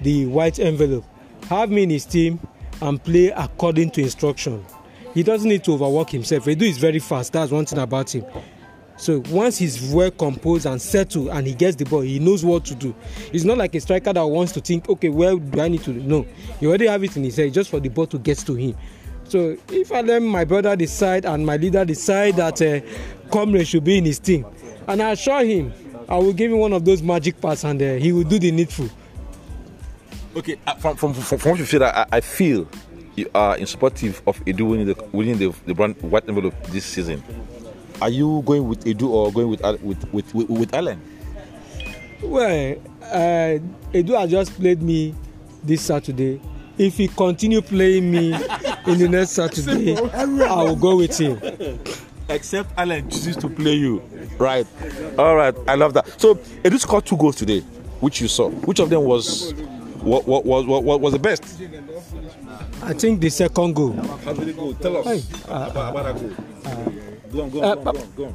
the 0.00 0.26
white 0.26 0.58
envelope, 0.58 1.04
have 1.48 1.70
me 1.70 1.82
in 1.82 1.90
his 1.90 2.04
team 2.06 2.38
and 2.80 3.02
play 3.02 3.28
according 3.28 3.90
to 3.92 4.02
instruction. 4.02 4.64
He 5.14 5.22
doesn't 5.22 5.48
need 5.48 5.64
to 5.64 5.72
overwork 5.72 6.10
himself. 6.10 6.44
Edu 6.44 6.62
is 6.62 6.78
very 6.78 7.00
fast. 7.00 7.32
That's 7.32 7.50
one 7.50 7.66
thing 7.66 7.78
about 7.78 8.14
him. 8.14 8.24
So 8.96 9.22
once 9.30 9.58
he's 9.58 9.92
well 9.94 10.10
composed 10.10 10.66
and 10.66 10.82
settled 10.82 11.28
and 11.28 11.46
he 11.46 11.54
gets 11.54 11.76
the 11.76 11.84
ball, 11.84 12.00
he 12.00 12.18
knows 12.18 12.44
what 12.44 12.64
to 12.66 12.74
do. 12.74 12.94
It's 13.32 13.44
not 13.44 13.56
like 13.56 13.74
a 13.76 13.80
striker 13.80 14.12
that 14.12 14.26
wants 14.26 14.52
to 14.52 14.60
think, 14.60 14.88
okay, 14.88 15.08
where 15.08 15.36
do 15.36 15.60
I 15.60 15.68
need 15.68 15.82
to? 15.84 15.92
No, 15.92 16.26
you 16.60 16.68
already 16.68 16.88
have 16.88 17.02
it 17.04 17.16
in 17.16 17.22
his 17.22 17.36
head 17.36 17.52
just 17.52 17.70
for 17.70 17.78
the 17.78 17.88
ball 17.88 18.06
to 18.08 18.18
get 18.18 18.38
to 18.38 18.54
him. 18.54 18.76
So 19.28 19.56
if 19.68 19.92
I 19.92 20.00
let 20.00 20.22
my 20.22 20.44
brother 20.44 20.74
decide 20.74 21.26
and 21.26 21.44
my 21.44 21.58
leader 21.58 21.84
decide 21.84 22.36
that 22.36 22.62
uh, 22.62 22.80
Comrade 23.30 23.68
should 23.68 23.84
be 23.84 23.98
in 23.98 24.06
his 24.06 24.18
team, 24.18 24.46
and 24.86 25.02
I 25.02 25.10
assure 25.10 25.44
him, 25.44 25.72
I 26.08 26.16
will 26.16 26.32
give 26.32 26.50
him 26.50 26.58
one 26.58 26.72
of 26.72 26.84
those 26.84 27.02
magic 27.02 27.38
passes 27.40 27.64
and 27.64 27.80
uh, 27.82 27.94
he 27.94 28.10
will 28.10 28.24
do 28.24 28.38
the 28.38 28.50
needful. 28.50 28.88
Okay, 30.34 30.56
uh, 30.66 30.74
from, 30.76 30.96
from, 30.96 31.12
from, 31.12 31.38
from 31.38 31.50
what 31.50 31.60
you 31.60 31.66
said, 31.66 31.82
I, 31.82 32.06
I 32.10 32.20
feel 32.22 32.66
you 33.16 33.28
are 33.34 33.58
in 33.58 33.66
supportive 33.66 34.22
of 34.26 34.42
Edu 34.46 34.66
winning 34.70 34.86
the 34.86 35.08
winning 35.12 35.36
the, 35.36 35.54
the 35.66 35.74
brand 35.74 36.00
white 36.00 36.26
envelope 36.26 36.54
this 36.68 36.86
season. 36.86 37.22
Are 38.00 38.08
you 38.08 38.42
going 38.46 38.66
with 38.66 38.84
Edu 38.84 39.08
or 39.10 39.30
going 39.30 39.48
with 39.48 39.60
with 39.82 40.12
with 40.12 40.34
with, 40.34 40.48
with 40.48 40.74
Allen? 40.74 41.02
Well, 42.22 42.76
uh, 43.02 43.58
Edu 43.92 44.18
has 44.18 44.30
just 44.30 44.54
played 44.58 44.80
me 44.80 45.14
this 45.62 45.82
Saturday. 45.82 46.40
if 46.78 46.96
he 46.96 47.08
continue 47.08 47.60
playing 47.60 48.10
me 48.10 48.32
in 48.86 48.98
the 48.98 49.08
next 49.08 49.30
Saturday, 49.30 49.96
I 49.96 50.24
will 50.24 50.76
go 50.76 50.96
with 50.96 51.18
him. 51.18 51.38
Except 52.28 52.70
Allen 52.76 53.08
chooses 53.10 53.36
to 53.38 53.48
play 53.48 53.74
you. 53.74 54.02
Right. 54.38 54.66
All 55.18 55.34
right. 55.36 55.54
I 55.66 55.74
love 55.76 55.94
that. 55.94 56.20
So 56.20 56.34
Edu 56.62 56.78
scored 56.78 57.06
two 57.06 57.16
goals 57.16 57.36
today, 57.36 57.60
which 58.00 58.20
you 58.20 58.28
saw. 58.28 58.50
Which 58.50 58.80
of 58.80 58.90
them 58.90 59.04
was 59.04 59.54
what 60.02 60.26
what 60.28 60.44
was 60.44 60.66
what, 60.66 60.84
what 60.84 61.00
was 61.00 61.12
the 61.14 61.18
best? 61.18 61.42
I 62.82 62.92
think 62.92 63.20
the 63.20 63.30
second 63.30 63.74
goal. 63.74 63.92
How 63.92 64.32
did 64.34 64.48
it 64.48 64.56
go? 64.56 64.72
Tell 64.74 64.98
us 64.98 65.06
Hey, 65.06 65.22
about, 65.44 65.90
about 65.96 66.04
that 66.04 66.20
goal. 66.20 66.92
go 67.32 67.42
on, 67.42 67.50
go 67.50 67.62
uh, 67.62 67.76
on, 67.76 67.84
go 67.84 67.90
on, 67.90 68.12
go 68.16 68.24
on. 68.26 68.34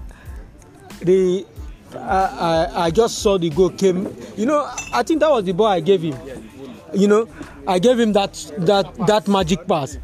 The 1.02 1.46
I, 1.96 1.98
I 2.76 2.86
I 2.86 2.92
just 2.92 3.20
saw 3.20 3.38
the 3.38 3.50
goal 3.52 3.70
came. 3.70 4.08
You 4.36 4.48
know, 4.48 4.70
I 4.92 5.04
think 5.04 5.20
that 5.20 5.30
was 5.30 5.46
the 5.46 5.54
ball 5.54 5.68
I 5.68 5.80
gave 5.80 6.02
him. 6.02 6.18
You 6.94 7.08
know, 7.08 7.28
I 7.68 7.80
gave 7.80 8.00
him 8.00 8.14
that 8.14 8.34
that 8.58 8.94
that 9.08 9.28
magic 9.28 9.68
pass, 9.68 9.98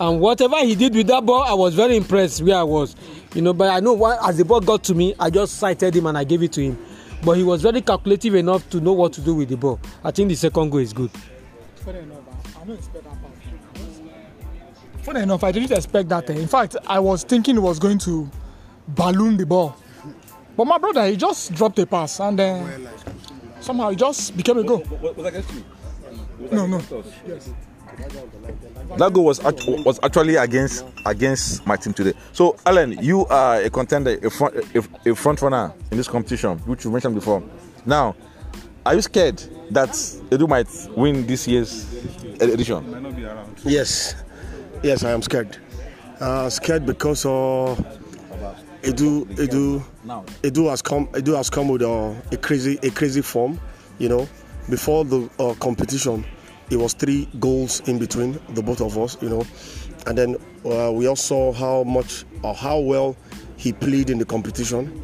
and 0.00 0.18
whatever 0.20 0.56
he 0.64 0.74
did 0.74 0.94
with 0.94 1.06
that 1.08 1.24
ball, 1.26 1.42
I 1.42 1.52
was 1.52 1.74
very 1.74 1.96
impressed 1.96 2.42
where 2.42 2.56
I 2.56 2.62
was. 2.62 2.96
You 3.34 3.42
know, 3.42 3.52
but 3.52 3.68
I 3.70 3.80
know 3.80 3.92
what 3.92 4.18
as 4.26 4.38
the 4.38 4.44
ball 4.44 4.60
got 4.60 4.82
to 4.84 4.94
me, 4.94 5.14
I 5.20 5.28
just 5.30 5.56
sighted 5.58 5.94
him 5.94 6.06
and 6.06 6.16
I 6.16 6.24
gave 6.24 6.42
it 6.42 6.52
to 6.52 6.62
him. 6.62 6.78
But 7.22 7.32
he 7.36 7.42
was 7.44 7.60
very 7.62 7.82
calculative 7.82 8.34
enough 8.34 8.68
to 8.70 8.80
know 8.80 8.94
what 8.94 9.12
to 9.12 9.20
do 9.20 9.34
with 9.34 9.50
the 9.50 9.56
ball. 9.58 9.78
I 10.02 10.10
think 10.10 10.30
the 10.30 10.34
second 10.36 10.70
goal 10.70 10.80
is 10.80 10.94
good. 10.94 11.10
Funny 11.76 11.98
enough, 11.98 12.18
I, 12.60 12.64
don't 12.64 12.76
expect 12.78 13.04
that 13.04 13.12
pass. 13.22 14.00
Funny 15.02 15.20
enough, 15.20 15.44
I 15.44 15.52
didn't 15.52 15.70
expect 15.72 16.08
that. 16.08 16.30
eh. 16.30 16.34
In 16.34 16.48
fact, 16.48 16.76
I 16.86 16.98
was 16.98 17.22
thinking 17.22 17.56
he 17.56 17.60
was 17.60 17.78
going 17.78 17.98
to 17.98 18.30
balloon 18.88 19.36
the 19.36 19.44
ball. 19.46 19.76
But 20.56 20.64
my 20.64 20.78
brother, 20.78 21.06
he 21.06 21.16
just 21.16 21.52
dropped 21.52 21.78
a 21.78 21.86
pass 21.86 22.20
and 22.20 22.38
then 22.38 22.88
somehow 23.60 23.90
it 23.90 23.96
just 23.96 24.34
became 24.36 24.58
a 24.58 24.64
goal. 24.64 24.82
Was 25.00 25.14
that 25.16 25.26
against 25.26 25.52
you? 25.54 25.64
No, 26.50 26.66
no. 26.66 26.80
That 28.98 29.12
goal 29.12 29.24
was 29.24 29.44
act- 29.44 29.66
was 29.66 30.00
actually 30.02 30.36
against 30.36 30.84
against 31.06 31.66
my 31.66 31.76
team 31.76 31.92
today. 31.92 32.12
So, 32.32 32.56
Allen, 32.66 32.98
you 33.00 33.26
are 33.26 33.60
a 33.62 33.70
contender, 33.70 34.18
a 34.22 34.30
front 34.30 34.54
a, 34.74 35.10
a 35.10 35.14
front 35.14 35.40
runner 35.42 35.72
in 35.90 35.96
this 35.96 36.08
competition, 36.08 36.58
which 36.60 36.84
you 36.84 36.90
mentioned 36.90 37.14
before. 37.14 37.42
Now, 37.86 38.16
are 38.84 38.94
you 38.94 39.02
scared 39.02 39.38
that 39.70 39.90
Edu 39.90 40.48
might 40.48 40.68
win 40.96 41.26
this 41.26 41.46
year's 41.46 41.86
edition? 42.40 42.84
Yes, 43.64 44.14
yes, 44.82 45.04
I 45.04 45.12
am 45.12 45.22
scared. 45.22 45.56
Uh, 46.18 46.50
scared 46.50 46.84
because 46.84 47.24
uh, 47.24 47.76
Edu, 48.82 49.24
Edu, 49.36 49.82
Edu 50.42 50.68
has 50.68 50.82
come. 50.82 51.06
Edu 51.08 51.36
has 51.36 51.48
come 51.50 51.68
with 51.68 51.82
uh, 51.82 52.12
a 52.32 52.36
crazy, 52.36 52.78
a 52.82 52.90
crazy 52.90 53.22
form. 53.22 53.60
You 53.98 54.08
know, 54.08 54.28
before 54.68 55.04
the 55.04 55.28
uh, 55.38 55.54
competition, 55.54 56.24
it 56.70 56.76
was 56.76 56.92
three 56.92 57.28
goals 57.38 57.80
in 57.88 57.98
between 57.98 58.38
the 58.50 58.62
both 58.62 58.80
of 58.80 58.96
us. 58.98 59.16
You 59.20 59.28
know, 59.28 59.46
and 60.06 60.16
then 60.16 60.36
uh, 60.64 60.92
we 60.92 61.06
all 61.06 61.16
saw 61.16 61.52
how 61.52 61.84
much 61.84 62.24
or 62.42 62.54
how 62.54 62.78
well 62.78 63.16
he 63.56 63.72
played 63.72 64.10
in 64.10 64.18
the 64.18 64.24
competition. 64.24 65.02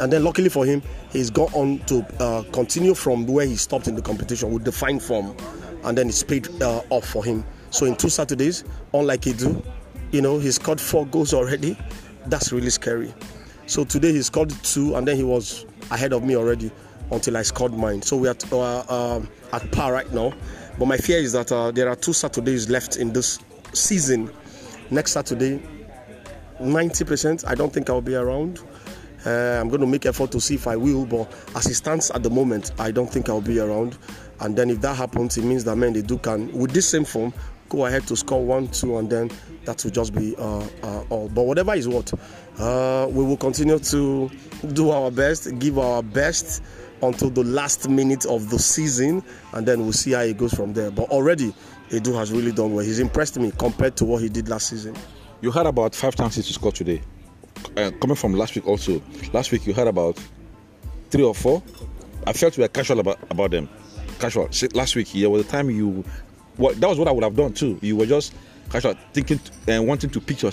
And 0.00 0.12
then, 0.12 0.24
luckily 0.24 0.48
for 0.48 0.66
him, 0.66 0.82
he's 1.10 1.30
gone 1.30 1.52
on 1.52 1.78
to 1.86 2.04
uh, 2.18 2.42
continue 2.52 2.94
from 2.94 3.26
where 3.26 3.46
he 3.46 3.54
stopped 3.54 3.86
in 3.86 3.94
the 3.94 4.02
competition 4.02 4.52
with 4.52 4.64
the 4.64 4.72
fine 4.72 4.98
form, 4.98 5.36
and 5.84 5.96
then 5.96 6.08
it's 6.08 6.22
paid 6.22 6.48
uh, 6.60 6.82
off 6.90 7.04
for 7.06 7.24
him. 7.24 7.44
So 7.70 7.86
in 7.86 7.94
two 7.94 8.08
Saturdays, 8.08 8.64
unlike 8.92 9.22
Edu, 9.22 9.64
you 10.10 10.20
know, 10.20 10.38
he 10.38 10.50
scored 10.50 10.80
four 10.80 11.06
goals 11.06 11.32
already. 11.32 11.76
That's 12.26 12.52
really 12.52 12.70
scary. 12.70 13.14
So 13.66 13.84
today 13.84 14.12
he 14.12 14.22
scored 14.22 14.50
two, 14.62 14.96
and 14.96 15.06
then 15.06 15.16
he 15.16 15.22
was 15.22 15.64
ahead 15.90 16.12
of 16.12 16.24
me 16.24 16.36
already 16.36 16.72
until 17.12 17.36
I 17.36 17.42
scored 17.42 17.72
mine. 17.72 18.02
So 18.02 18.16
we 18.16 18.28
are 18.28 18.36
uh, 18.50 18.84
um, 18.88 19.28
at 19.52 19.70
par 19.70 19.92
right 19.92 20.12
now. 20.12 20.32
But 20.78 20.86
my 20.86 20.96
fear 20.96 21.18
is 21.18 21.32
that 21.32 21.52
uh, 21.52 21.70
there 21.70 21.88
are 21.88 21.96
two 21.96 22.12
Saturdays 22.12 22.68
left 22.68 22.96
in 22.96 23.12
this 23.12 23.38
season. 23.72 24.30
Next 24.90 25.12
Saturday, 25.12 25.62
90%. 26.60 27.46
I 27.46 27.54
don't 27.54 27.72
think 27.72 27.90
I'll 27.90 28.00
be 28.00 28.14
around. 28.14 28.60
Uh, 29.26 29.58
I'm 29.60 29.68
going 29.68 29.80
to 29.80 29.86
make 29.86 30.04
effort 30.04 30.30
to 30.32 30.40
see 30.40 30.56
if 30.56 30.66
I 30.66 30.76
will, 30.76 31.06
but 31.06 31.32
as 31.56 31.66
it 31.66 31.74
stands 31.74 32.10
at 32.10 32.22
the 32.22 32.30
moment, 32.30 32.72
I 32.78 32.90
don't 32.90 33.10
think 33.10 33.28
I'll 33.28 33.40
be 33.40 33.58
around. 33.58 33.96
And 34.40 34.54
then 34.56 34.68
if 34.68 34.80
that 34.82 34.96
happens, 34.96 35.38
it 35.38 35.44
means 35.44 35.64
that 35.64 35.76
men 35.76 35.94
they 35.94 36.02
do 36.02 36.18
can 36.18 36.52
with 36.52 36.72
this 36.72 36.88
same 36.88 37.04
form 37.04 37.32
go 37.68 37.86
ahead 37.86 38.06
to 38.06 38.16
score 38.16 38.44
one, 38.44 38.68
two, 38.68 38.98
and 38.98 39.10
then 39.10 39.30
that 39.64 39.82
will 39.82 39.90
just 39.90 40.14
be 40.14 40.34
uh, 40.36 40.66
uh, 40.82 41.04
all. 41.10 41.28
But 41.28 41.42
whatever 41.42 41.74
is 41.74 41.88
what, 41.88 42.12
uh, 42.58 43.06
we 43.10 43.24
will 43.24 43.36
continue 43.36 43.78
to 43.78 44.30
do 44.72 44.90
our 44.90 45.10
best, 45.10 45.58
give 45.58 45.78
our 45.78 46.02
best 46.02 46.62
until 47.08 47.30
the 47.30 47.44
last 47.44 47.88
minute 47.88 48.26
of 48.26 48.50
the 48.50 48.58
season, 48.58 49.22
and 49.52 49.66
then 49.66 49.80
we'll 49.80 49.92
see 49.92 50.12
how 50.12 50.20
it 50.20 50.36
goes 50.36 50.52
from 50.52 50.72
there. 50.72 50.90
But 50.90 51.10
already, 51.10 51.54
Edu 51.90 52.14
has 52.14 52.32
really 52.32 52.52
done 52.52 52.74
well. 52.74 52.84
He's 52.84 52.98
impressed 52.98 53.38
me 53.38 53.52
compared 53.58 53.96
to 53.96 54.04
what 54.04 54.22
he 54.22 54.28
did 54.28 54.48
last 54.48 54.68
season. 54.68 54.96
You 55.40 55.50
had 55.50 55.66
about 55.66 55.94
five 55.94 56.16
chances 56.16 56.46
to 56.46 56.52
score 56.52 56.72
today. 56.72 57.02
Uh, 57.76 57.90
coming 58.00 58.16
from 58.16 58.34
last 58.34 58.54
week 58.54 58.66
also. 58.66 59.00
Last 59.32 59.52
week 59.52 59.66
you 59.66 59.74
had 59.74 59.86
about 59.86 60.18
three 61.10 61.22
or 61.22 61.34
four. 61.34 61.62
I 62.26 62.32
felt 62.32 62.56
we 62.56 62.62
were 62.62 62.68
casual 62.68 63.00
about, 63.00 63.18
about 63.30 63.50
them. 63.50 63.68
Casual. 64.18 64.48
Last 64.72 64.96
week 64.96 65.12
there 65.12 65.30
was 65.30 65.44
a 65.44 65.48
time 65.48 65.70
you 65.70 66.04
what 66.56 66.80
that 66.80 66.88
was 66.88 66.98
what 66.98 67.08
I 67.08 67.10
would 67.10 67.24
have 67.24 67.36
done 67.36 67.52
too. 67.52 67.78
You 67.82 67.96
were 67.96 68.06
just 68.06 68.34
casual 68.70 68.94
thinking 69.12 69.40
and 69.66 69.86
wanting 69.86 70.10
to 70.10 70.20
pick 70.20 70.42
your 70.42 70.52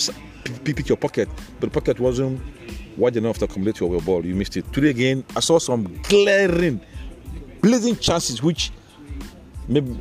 pick 0.64 0.88
your 0.90 0.98
pocket, 0.98 1.30
but 1.60 1.72
the 1.72 1.80
pocket 1.80 2.00
wasn't 2.00 2.42
wide 3.02 3.18
enough 3.18 3.38
to 3.40 3.46
accommodate 3.46 3.80
your, 3.80 3.92
your 3.92 4.02
ball. 4.02 4.26
You 4.26 4.36
missed 4.36 4.56
it. 4.56 4.72
Today 4.72 4.90
again 4.92 5.24
I 5.36 5.42
saw 5.42 5.60
some 5.60 6.00
glaring 6.04 6.80
blazing 7.62 7.96
chances 7.98 8.42
which 8.42 8.72
maybe 9.68 9.96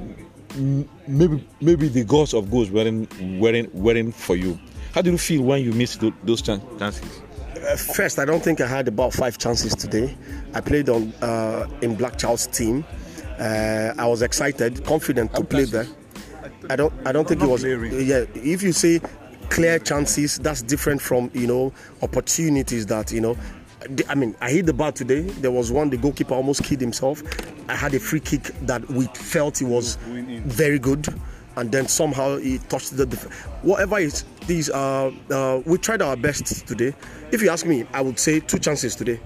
maybe 1.07 1.47
maybe 1.61 1.89
the 1.89 2.05
gods 2.05 2.35
of 2.35 2.51
goals 2.51 2.71
weren't 2.71 3.09
weren't 3.41 3.75
weren't 3.75 4.15
for 4.15 4.37
you. 4.37 4.59
How 4.95 5.03
do 5.03 5.11
you 5.11 5.19
feel 5.19 5.43
when 5.43 5.63
you 5.63 5.73
missed 5.73 6.03
those 6.25 6.43
chan- 6.43 6.63
chances? 6.79 7.23
Uh, 7.57 7.77
first, 7.77 8.19
I 8.19 8.25
don't 8.25 8.43
think 8.43 8.61
I 8.61 8.67
had 8.67 8.89
about 8.89 9.13
five 9.13 9.39
chances 9.39 9.75
today. 9.75 10.17
I 10.55 10.61
played 10.61 10.89
on 10.89 11.13
uh, 11.23 11.69
in 11.83 11.95
Black 11.95 12.19
Child's 12.19 12.47
team. 12.47 12.85
Uh, 13.39 13.93
I 13.97 14.07
was 14.07 14.23
excited, 14.23 14.85
confident 14.85 15.35
to 15.35 15.45
play 15.45 15.65
there. 15.65 15.87
I 16.69 16.77
don't. 16.77 16.93
I 17.07 17.13
don't 17.13 17.29
think 17.29 17.43
it 17.43 17.47
was. 17.47 17.63
Yeah, 17.63 18.25
if 18.35 18.63
you 18.63 18.73
say 18.73 19.01
clear 19.51 19.79
chances, 19.79 20.39
that's 20.39 20.63
different 20.63 21.03
from 21.03 21.31
you 21.35 21.47
know 21.47 21.73
opportunities 22.03 22.87
that 22.87 23.13
you 23.13 23.21
know. 23.21 23.37
I 24.09 24.15
mean, 24.15 24.37
I 24.41 24.51
hit 24.51 24.67
the 24.67 24.75
bar 24.75 24.93
today. 24.93 25.23
There 25.23 25.51
was 25.51 25.73
one 25.73 25.91
the 25.91 25.97
goalkeeper 25.97 26.35
almost 26.35 26.65
killed 26.65 26.81
himself. 26.81 27.23
I 27.69 27.75
had 27.75 27.95
a 27.95 28.01
free 28.01 28.21
kick 28.21 28.43
that 28.63 28.87
we 28.91 29.07
felt 29.15 29.61
it 29.63 29.65
was 29.65 29.97
very 29.97 30.79
good, 30.79 31.09
and 31.57 31.73
then 31.73 31.89
somehow 31.89 32.37
he 32.39 32.59
touched 32.59 32.97
the. 32.97 33.07
Def- 33.07 33.47
whatever 33.63 33.99
it 33.99 34.25
these 34.47 34.71
uh, 34.71 35.11
uh, 35.31 35.61
we 35.65 35.79
tried 35.79 36.03
our 36.03 36.17
best 36.17 36.67
today. 36.67 36.95
If 37.33 37.43
you 37.43 37.51
ask 37.51 37.67
me, 37.67 37.87
I 37.93 38.01
would 38.01 38.19
say 38.19 38.41
two 38.41 38.59
chances 38.59 38.95
today 38.95 39.21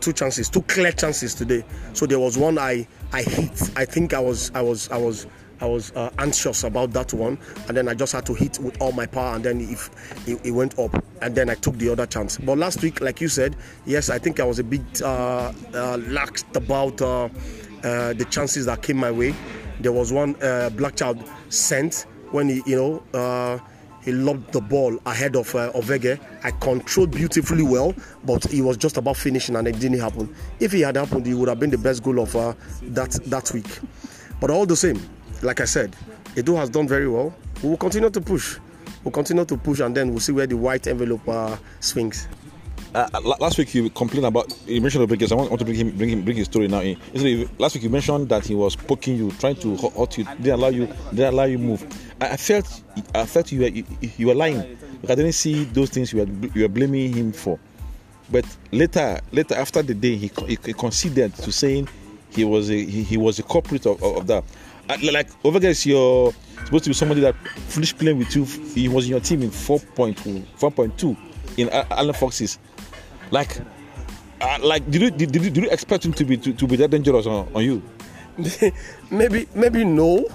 two 0.00 0.12
chances, 0.14 0.48
two 0.48 0.62
clear 0.62 0.92
chances 0.92 1.34
today. 1.34 1.62
So 1.92 2.06
there 2.06 2.18
was 2.18 2.38
one 2.38 2.58
I 2.58 2.86
I 3.12 3.22
hit. 3.22 3.70
I 3.76 3.84
think 3.84 4.14
I 4.14 4.20
was 4.20 4.50
I 4.54 4.62
was 4.62 4.88
I 4.90 4.96
was 4.96 5.26
I 5.60 5.66
was 5.66 5.92
uh, 5.92 6.10
anxious 6.18 6.64
about 6.64 6.92
that 6.92 7.12
one, 7.12 7.38
and 7.68 7.76
then 7.76 7.88
I 7.88 7.94
just 7.94 8.12
had 8.12 8.24
to 8.26 8.34
hit 8.34 8.58
with 8.58 8.80
all 8.80 8.92
my 8.92 9.06
power, 9.06 9.34
and 9.34 9.44
then 9.44 9.60
if 9.60 9.90
it, 10.26 10.40
it 10.44 10.50
went 10.52 10.78
up, 10.78 11.04
and 11.22 11.34
then 11.34 11.50
I 11.50 11.54
took 11.54 11.76
the 11.76 11.88
other 11.90 12.06
chance. 12.06 12.38
But 12.38 12.58
last 12.58 12.82
week, 12.82 13.00
like 13.00 13.20
you 13.20 13.28
said, 13.28 13.56
yes, 13.86 14.10
I 14.10 14.18
think 14.18 14.40
I 14.40 14.44
was 14.44 14.58
a 14.58 14.64
bit 14.64 15.02
uh, 15.02 15.52
uh, 15.74 15.98
lax 16.08 16.44
about 16.54 17.00
uh, 17.02 17.24
uh, 17.82 18.12
the 18.14 18.26
chances 18.30 18.66
that 18.66 18.82
came 18.82 18.96
my 18.96 19.10
way. 19.10 19.34
There 19.80 19.92
was 19.92 20.12
one 20.12 20.36
uh, 20.42 20.70
black 20.70 20.96
child 20.96 21.22
sent 21.48 22.06
when 22.30 22.48
he, 22.48 22.62
you 22.66 22.76
know. 23.12 23.60
He 24.02 24.12
lobbed 24.12 24.52
the 24.52 24.62
ball 24.62 24.98
ahead 25.04 25.36
of 25.36 25.54
uh, 25.54 25.72
Ovege. 25.72 26.18
I 26.42 26.52
controlled 26.52 27.10
beautifully 27.10 27.62
well, 27.62 27.94
but 28.24 28.44
he 28.50 28.62
was 28.62 28.78
just 28.78 28.96
about 28.96 29.16
finishing 29.18 29.56
and 29.56 29.68
it 29.68 29.78
didn't 29.78 30.00
happen. 30.00 30.34
If 30.58 30.72
it 30.72 30.84
had 30.84 30.96
happened, 30.96 31.26
he 31.26 31.34
would 31.34 31.48
have 31.48 31.60
been 31.60 31.70
the 31.70 31.78
best 31.78 32.02
goal 32.02 32.18
of 32.20 32.34
uh, 32.34 32.54
that 32.82 33.10
that 33.26 33.52
week. 33.52 33.66
But 34.40 34.50
all 34.50 34.64
the 34.64 34.76
same, 34.76 34.98
like 35.42 35.60
I 35.60 35.64
said, 35.64 35.94
Edu 36.34 36.56
has 36.56 36.70
done 36.70 36.86
very 36.86 37.08
well. 37.08 37.34
We 37.62 37.70
will 37.70 37.76
continue 37.76 38.10
to 38.10 38.20
push. 38.20 38.58
We'll 39.04 39.12
continue 39.12 39.44
to 39.44 39.56
push, 39.56 39.80
and 39.80 39.96
then 39.96 40.10
we'll 40.10 40.20
see 40.20 40.32
where 40.32 40.46
the 40.46 40.56
white 40.56 40.86
envelope 40.86 41.26
uh, 41.28 41.56
swings. 41.80 42.28
Uh, 42.92 43.08
last 43.38 43.56
week 43.56 43.72
you 43.72 43.88
complained 43.90 44.26
about 44.26 44.52
you 44.66 44.80
mentioned 44.80 45.00
Rodriguez. 45.00 45.30
I 45.30 45.36
want, 45.36 45.48
want 45.48 45.60
to 45.60 45.64
bring 45.64 45.76
him 45.76 45.96
bring 45.96 46.08
him 46.08 46.22
bring 46.24 46.36
his 46.36 46.46
story 46.46 46.66
now 46.66 46.80
in. 46.80 46.98
Last 47.56 47.74
week 47.74 47.84
you 47.84 47.90
mentioned 47.90 48.28
that 48.30 48.44
he 48.44 48.56
was 48.56 48.74
poking 48.74 49.16
you, 49.16 49.30
trying 49.32 49.54
to 49.56 49.76
hurt 49.76 50.18
you, 50.18 50.24
didn't 50.24 50.54
allow 50.54 50.68
you, 50.68 50.86
didn't 51.10 51.34
allow 51.34 51.44
you 51.44 51.58
move. 51.58 51.86
I, 52.20 52.36
felt 52.36 52.82
I 53.14 53.26
felt 53.26 53.52
you 53.52 53.60
were 53.60 53.68
you, 53.68 54.26
were 54.26 54.34
lying. 54.34 54.76
I 55.04 55.14
didn't 55.14 55.32
see 55.32 55.64
those 55.64 55.90
things 55.90 56.12
you 56.12 56.20
were 56.20 56.48
you 56.52 56.62
were 56.62 56.68
blaming 56.68 57.12
him 57.12 57.32
for. 57.32 57.60
But 58.28 58.44
later 58.72 59.20
later 59.30 59.54
after 59.54 59.82
the 59.82 59.94
day 59.94 60.16
he 60.16 60.30
he, 60.48 60.58
he 60.64 60.72
conceded 60.72 61.32
to 61.36 61.52
saying 61.52 61.88
he 62.30 62.44
was 62.44 62.70
a 62.70 62.74
he, 62.74 63.04
he 63.04 63.16
was 63.16 63.38
a 63.38 63.44
culprit 63.44 63.86
of, 63.86 64.02
of 64.02 64.26
that. 64.26 64.42
Like 64.96 65.28
over 65.44 65.58
there 65.58 65.70
is 65.70 65.86
your 65.86 66.32
supposed 66.64 66.84
to 66.84 66.90
be 66.90 66.94
somebody 66.94 67.20
that 67.22 67.34
finished 67.68 67.98
playing 67.98 68.18
with 68.18 68.34
you. 68.34 68.44
He 68.44 68.88
was 68.88 69.04
in 69.04 69.10
your 69.10 69.20
team 69.20 69.42
in 69.42 69.50
4.2, 69.50 70.44
4.2 70.58 71.16
in 71.58 71.68
Al- 71.70 71.86
Allen 71.90 72.14
Foxes 72.14 72.58
like 73.30 73.58
uh, 74.40 74.58
like 74.62 74.88
did 74.90 75.02
you 75.02 75.10
did, 75.10 75.32
did 75.32 75.44
you 75.44 75.50
did 75.50 75.64
you 75.64 75.70
expect 75.70 76.04
him 76.04 76.12
to 76.12 76.24
be 76.24 76.36
to, 76.36 76.52
to 76.52 76.66
be 76.66 76.76
that 76.76 76.90
dangerous 76.90 77.26
on, 77.26 77.48
on 77.54 77.64
you? 77.64 77.82
Maybe 79.10 79.46
maybe 79.54 79.84
no 79.84 80.26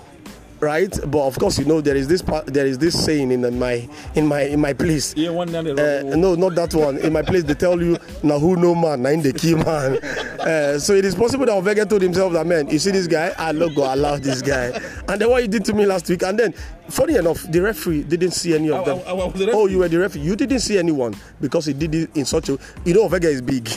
right? 0.60 0.92
But 1.08 1.26
of 1.28 1.38
course, 1.40 1.58
you 1.60 1.66
know 1.66 1.82
there 1.82 1.96
is 1.96 2.08
this 2.08 2.22
part, 2.22 2.48
there 2.48 2.66
is 2.66 2.78
this 2.78 3.04
saying 3.04 3.32
in 3.32 3.60
my 3.60 3.88
in 4.16 4.26
my 4.28 4.42
in 4.44 4.60
my 4.60 4.74
place. 4.74 5.14
Yeah, 5.16 5.30
one 5.30 5.52
down 5.52 5.68
Uh, 5.68 6.04
no, 6.16 6.36
not 6.36 6.56
that 6.56 6.74
one. 6.74 6.98
In 6.98 7.14
my 7.14 7.22
place, 7.22 7.44
they 7.44 7.54
tell 7.54 7.82
you, 7.82 7.98
"Now 8.24 8.40
who 8.40 8.56
know 8.56 8.76
man, 8.76 9.02
now 9.04 9.10
in 9.10 9.22
the 9.22 9.34
key 9.34 9.56
man." 9.56 9.98
Uh, 10.40 10.80
so 10.80 10.94
it 10.94 11.06
is 11.06 11.16
possible 11.16 11.46
that 11.46 11.54
Ovega 11.56 11.86
told 11.86 12.02
himself 12.02 12.34
that, 12.34 12.46
"Man, 12.46 12.68
you 12.70 12.80
see 12.80 12.92
this 12.92 13.08
guy, 13.08 13.34
I 13.38 13.52
not 13.52 13.76
go 13.76 13.92
allow 13.94 14.18
this 14.18 14.42
guy." 14.42 14.80
And 15.08 15.20
then 15.22 15.30
what 15.30 15.42
he 15.42 15.48
did 15.48 15.66
to 15.66 15.74
me 15.74 15.86
last 15.86 16.10
week, 16.10 16.24
and 16.24 16.38
then 16.40 16.54
funny 16.90 17.16
enough, 17.16 17.44
the 17.52 17.62
referee 17.62 18.04
didn't 18.04 18.32
see 18.32 18.54
any 18.56 18.70
of 18.70 18.86
them. 18.86 19.00
I- 19.06 19.10
I 19.10 19.14
was 19.14 19.34
the 19.34 19.52
oh, 19.52 19.68
you 19.68 19.80
were 19.80 19.88
the 19.90 20.00
referee. 20.00 20.22
You 20.22 20.36
didn't 20.36 20.60
see 20.60 20.78
anyone 20.78 21.16
because 21.42 21.66
he 21.66 21.74
did 21.74 21.94
it 21.96 22.10
in 22.16 22.26
such 22.26 22.50
a. 22.50 22.58
You 22.86 22.94
know, 22.94 23.04
Ovega 23.06 23.30
is 23.30 23.42
big. 23.42 23.70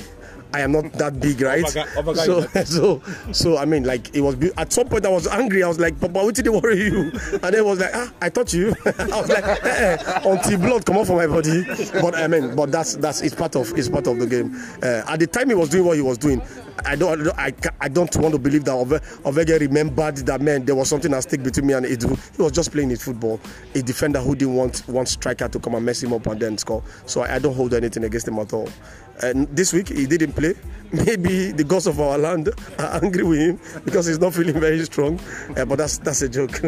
I 0.55 0.61
am 0.61 0.73
not 0.73 0.93
that 0.95 1.21
big, 1.21 1.41
right? 1.41 1.63
So, 2.27 2.41
so, 2.65 3.03
so 3.33 3.59
I 3.59 3.65
mean, 3.65 3.85
like 3.85 4.15
it 4.15 4.21
was. 4.23 4.35
be- 4.37 4.51
At 4.57 4.73
some 4.73 4.89
point, 4.89 5.05
I 5.05 5.11
was 5.11 5.27
angry. 5.27 5.63
I 5.63 5.69
was 5.69 5.79
like, 5.79 6.01
"Papa, 6.01 6.25
what 6.25 6.35
did 6.35 6.47
they 6.47 6.51
worry 6.51 6.79
you?" 6.85 7.11
And 7.33 7.41
then 7.43 7.55
it 7.55 7.65
was 7.65 7.81
like, 7.81 7.91
"Ah, 7.95 8.13
I 8.21 8.29
thought 8.31 8.53
you." 8.55 8.75
I 8.99 9.05
was 9.21 9.29
like, 9.29 9.45
eh, 9.45 9.59
eh, 9.65 10.21
"Until 10.25 10.59
blood 10.59 10.87
come 10.87 10.97
out 10.99 11.07
from 11.07 11.17
my 11.17 11.27
body." 11.27 11.65
But 11.93 12.15
I 12.17 12.27
mean, 12.29 12.57
but 12.57 12.73
that's 12.73 12.97
that's 12.97 13.21
it's 13.23 13.35
part 13.35 13.57
of 13.57 13.71
it's 13.77 13.89
part 13.89 14.07
of 14.07 14.19
the 14.19 14.27
game. 14.27 14.55
Uh, 14.83 15.03
at 15.13 15.19
the 15.21 15.27
time 15.27 15.49
he 15.49 15.55
was 15.55 15.69
doing 15.69 15.85
what 15.85 15.97
he 15.97 16.03
was 16.03 16.17
doing, 16.19 16.41
I 16.87 16.97
don't 16.97 17.21
I 17.21 17.25
don't, 17.25 17.39
I, 17.39 17.53
I 17.83 17.89
don't 17.89 18.17
want 18.17 18.33
to 18.35 18.39
believe 18.39 18.65
that 18.65 18.73
Ove, 18.73 19.01
Ovege 19.25 19.61
remembered 19.61 20.17
that 20.19 20.41
man 20.41 20.65
there 20.65 20.75
was 20.75 20.89
something 20.89 21.13
at 21.13 21.25
stake 21.25 21.43
between 21.43 21.67
me 21.67 21.75
and 21.75 21.85
Edu. 21.87 22.19
He 22.37 22.43
was 22.43 22.53
just 22.53 22.73
playing 22.73 22.91
his 22.91 23.03
football. 23.03 23.41
A 23.75 23.83
defender 23.83 24.21
who 24.21 24.35
didn't 24.35 24.55
want 24.55 24.79
one 24.89 25.07
striker 25.07 25.49
to 25.49 25.59
come 25.59 25.75
and 25.75 25.85
mess 25.85 26.03
him 26.03 26.13
up 26.13 26.27
and 26.27 26.41
then 26.41 26.57
score. 26.59 26.83
So 27.07 27.21
I, 27.23 27.35
I 27.35 27.39
don't 27.39 27.55
hold 27.55 27.75
anything 27.75 28.05
against 28.05 28.29
him 28.29 28.39
at 28.39 28.53
all. 28.53 28.69
And 29.23 29.49
this 29.49 29.73
week 29.73 29.89
he 29.89 30.07
didn't 30.07 30.33
play. 30.33 30.55
Maybe 30.93 31.53
the 31.53 31.65
gods 31.65 31.87
of 31.87 32.01
our 32.01 32.17
land 32.17 32.49
are 32.79 33.03
angry 33.03 33.23
with 33.23 33.39
him 33.39 33.61
because 33.85 34.07
he's 34.07 34.19
not 34.19 34.33
feeling 34.33 34.59
very 34.59 34.83
strong. 34.85 35.21
Uh, 35.57 35.65
but 35.65 35.77
that's 35.77 35.99
that's 35.99 36.23
a 36.23 36.29
joke. 36.29 36.63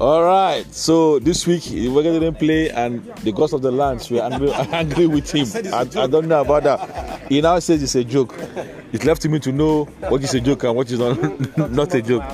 All 0.00 0.24
right. 0.24 0.64
So 0.74 1.20
this 1.20 1.46
week 1.46 1.62
we're 1.70 2.02
going 2.02 2.20
to 2.20 2.32
play, 2.32 2.70
and 2.70 3.04
the 3.22 3.30
gods 3.30 3.52
of 3.52 3.62
the 3.62 3.70
lands 3.70 4.10
were 4.10 4.22
angry, 4.22 4.52
angry 4.52 5.06
with 5.06 5.30
him. 5.30 5.46
I, 5.72 5.80
I 5.80 6.06
don't 6.08 6.26
know 6.26 6.40
about 6.40 6.64
that. 6.64 7.22
He 7.28 7.40
now 7.40 7.58
says 7.60 7.82
it's 7.82 7.94
a 7.94 8.02
joke. 8.02 8.34
It's 8.92 9.04
left 9.04 9.22
to 9.22 9.28
me 9.28 9.38
to 9.40 9.52
know 9.52 9.84
what 10.08 10.22
is 10.24 10.34
a 10.34 10.40
joke 10.40 10.64
and 10.64 10.74
what 10.74 10.90
is 10.90 10.98
not, 10.98 11.16
not 11.70 11.94
a 11.94 12.02
joke. 12.02 12.24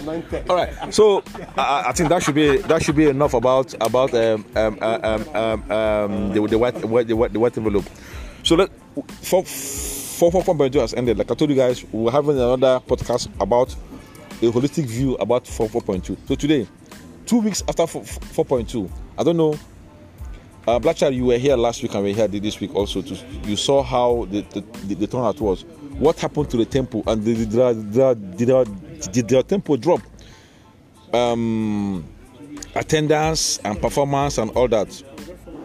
All 0.49 0.56
right. 0.56 0.94
So 0.94 1.22
I, 1.58 1.84
I 1.88 1.92
think 1.92 2.08
that 2.08 2.22
should 2.22 2.34
be 2.34 2.56
that 2.58 2.82
should 2.82 2.96
be 2.96 3.08
enough 3.08 3.34
about 3.34 3.75
about 3.75 4.14
um, 4.14 4.44
um, 4.56 4.78
um, 4.80 5.28
um, 5.34 5.70
um, 5.70 6.32
the, 6.32 6.40
the 6.40 6.49
the 6.49 6.58
white, 6.58 6.75
the 6.75 6.87
white, 7.16 7.32
the 7.32 7.38
white 7.40 7.56
envelope. 7.58 7.84
So 8.50 8.57
let 8.57 8.69
four 9.23 9.45
four 9.45 10.33
four 10.33 10.42
four 10.42 10.57
point 10.57 10.73
two 10.73 10.80
has 10.80 10.92
ended. 10.92 11.16
Like 11.16 11.30
I 11.30 11.35
told 11.37 11.50
you 11.50 11.57
guys, 11.57 11.85
we're 11.92 12.11
having 12.11 12.35
another 12.37 12.80
podcast 12.80 13.28
about 13.40 13.73
a 14.42 14.50
holistic 14.50 14.87
view 14.87 15.14
about 15.19 15.47
four 15.47 15.69
four 15.69 15.80
point 15.80 16.04
two. 16.04 16.16
So 16.26 16.35
today 16.35 16.66
two 17.26 17.38
weeks 17.38 17.62
after 17.69 17.85
4.2 17.85 18.90
i 19.16 19.23
don't 19.23 19.37
know 19.37 19.54
uh, 20.66 20.80
Blackchild, 20.80 21.14
you 21.14 21.26
were 21.26 21.38
here 21.38 21.57
last 21.57 21.80
week 21.80 21.95
and 21.95 22.02
we 22.02 22.11
were 22.11 22.16
here 22.16 22.26
this 22.26 22.59
week 22.59 22.75
also 22.75 23.02
to, 23.02 23.14
you 23.45 23.54
saw 23.54 23.85
how 23.85 24.26
the, 24.30 24.40
the, 24.50 24.61
the, 24.87 24.95
the 24.97 25.07
turnout 25.07 25.40
was 25.40 25.62
what 26.00 26.19
happened 26.19 26.50
to 26.50 26.57
the 26.57 26.64
tempo 26.64 27.04
and 27.07 27.25
did 27.25 27.50
the, 27.50 27.73
the, 27.73 28.14
the, 28.37 29.11
the, 29.12 29.23
the 29.23 29.42
tempo 29.45 29.76
drop 29.76 30.00
um, 31.14 32.04
attendance 32.75 33.59
and 33.59 33.80
performance 33.80 34.38
and 34.38 34.50
all 34.50 34.66
that 34.66 34.88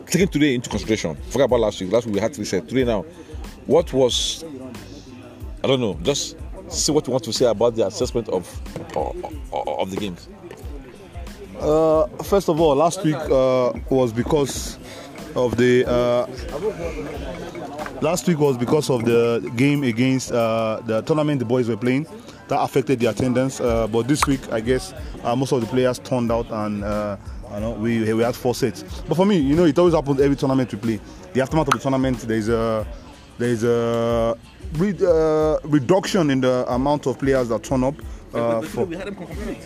taking 0.07 0.27
today 0.27 0.55
into 0.55 0.69
consideration 0.69 1.15
forget 1.29 1.45
about 1.45 1.59
last 1.59 1.81
week 1.81 1.91
last 1.91 2.05
week 2.05 2.15
we 2.15 2.21
had 2.21 2.33
to 2.33 2.39
reset 2.41 2.67
today 2.67 2.83
now 2.83 3.01
what 3.65 3.91
was 3.93 4.43
i 5.63 5.67
don't 5.67 5.79
know 5.79 5.97
just 6.03 6.37
see 6.69 6.91
what 6.91 7.05
you 7.07 7.11
want 7.11 7.23
to 7.23 7.33
say 7.33 7.45
about 7.45 7.75
the 7.75 7.85
assessment 7.85 8.27
of 8.29 8.47
of, 8.95 9.15
of 9.51 9.91
the 9.91 9.97
games 9.97 10.27
Uh, 11.59 12.05
first 12.23 12.49
of 12.49 12.59
all, 12.59 12.75
last 12.75 13.03
week 13.03 13.15
uh, 13.15 13.71
was 13.89 14.11
because 14.11 14.77
of 15.35 15.55
the 15.57 15.85
uh, 15.87 16.27
last 18.01 18.27
week 18.27 18.37
was 18.39 18.57
because 18.57 18.89
of 18.89 19.05
the 19.05 19.39
game 19.55 19.83
against 19.83 20.31
uh, 20.31 20.81
the 20.85 21.01
tournament 21.03 21.39
the 21.39 21.45
boys 21.45 21.69
were 21.69 21.77
playing 21.77 22.05
that 22.49 22.61
affected 22.61 22.99
the 22.99 23.07
attendance. 23.07 23.59
Uh, 23.61 23.87
but 23.87 24.07
this 24.07 24.27
week, 24.27 24.41
I 24.51 24.59
guess 24.59 24.93
uh, 25.23 25.35
most 25.35 25.53
of 25.53 25.61
the 25.61 25.67
players 25.67 25.99
turned 25.99 26.31
out 26.31 26.49
and. 26.51 26.83
You 27.53 27.59
know, 27.61 27.71
we 27.71 28.13
we 28.13 28.23
had 28.23 28.35
four 28.35 28.53
sets. 28.55 28.83
But 29.07 29.15
for 29.15 29.25
me, 29.25 29.37
you 29.37 29.55
know, 29.55 29.65
it 29.65 29.77
always 29.79 29.93
happens 29.93 30.19
every 30.19 30.35
tournament 30.35 30.71
we 30.73 30.79
play. 30.79 30.99
The 31.33 31.41
aftermath 31.41 31.67
of 31.67 31.73
the 31.73 31.79
tournament, 31.79 32.19
there's 32.19 32.49
a 32.49 32.85
there's 33.37 33.63
a 33.63 34.35
re- 34.73 34.95
uh, 35.05 35.57
reduction 35.63 36.29
in 36.31 36.41
the 36.41 36.65
amount 36.67 37.05
of 37.07 37.19
players 37.19 37.49
that 37.49 37.63
turn 37.63 37.83
up. 37.83 37.95
Uh, 38.33 38.61
for, 38.61 38.85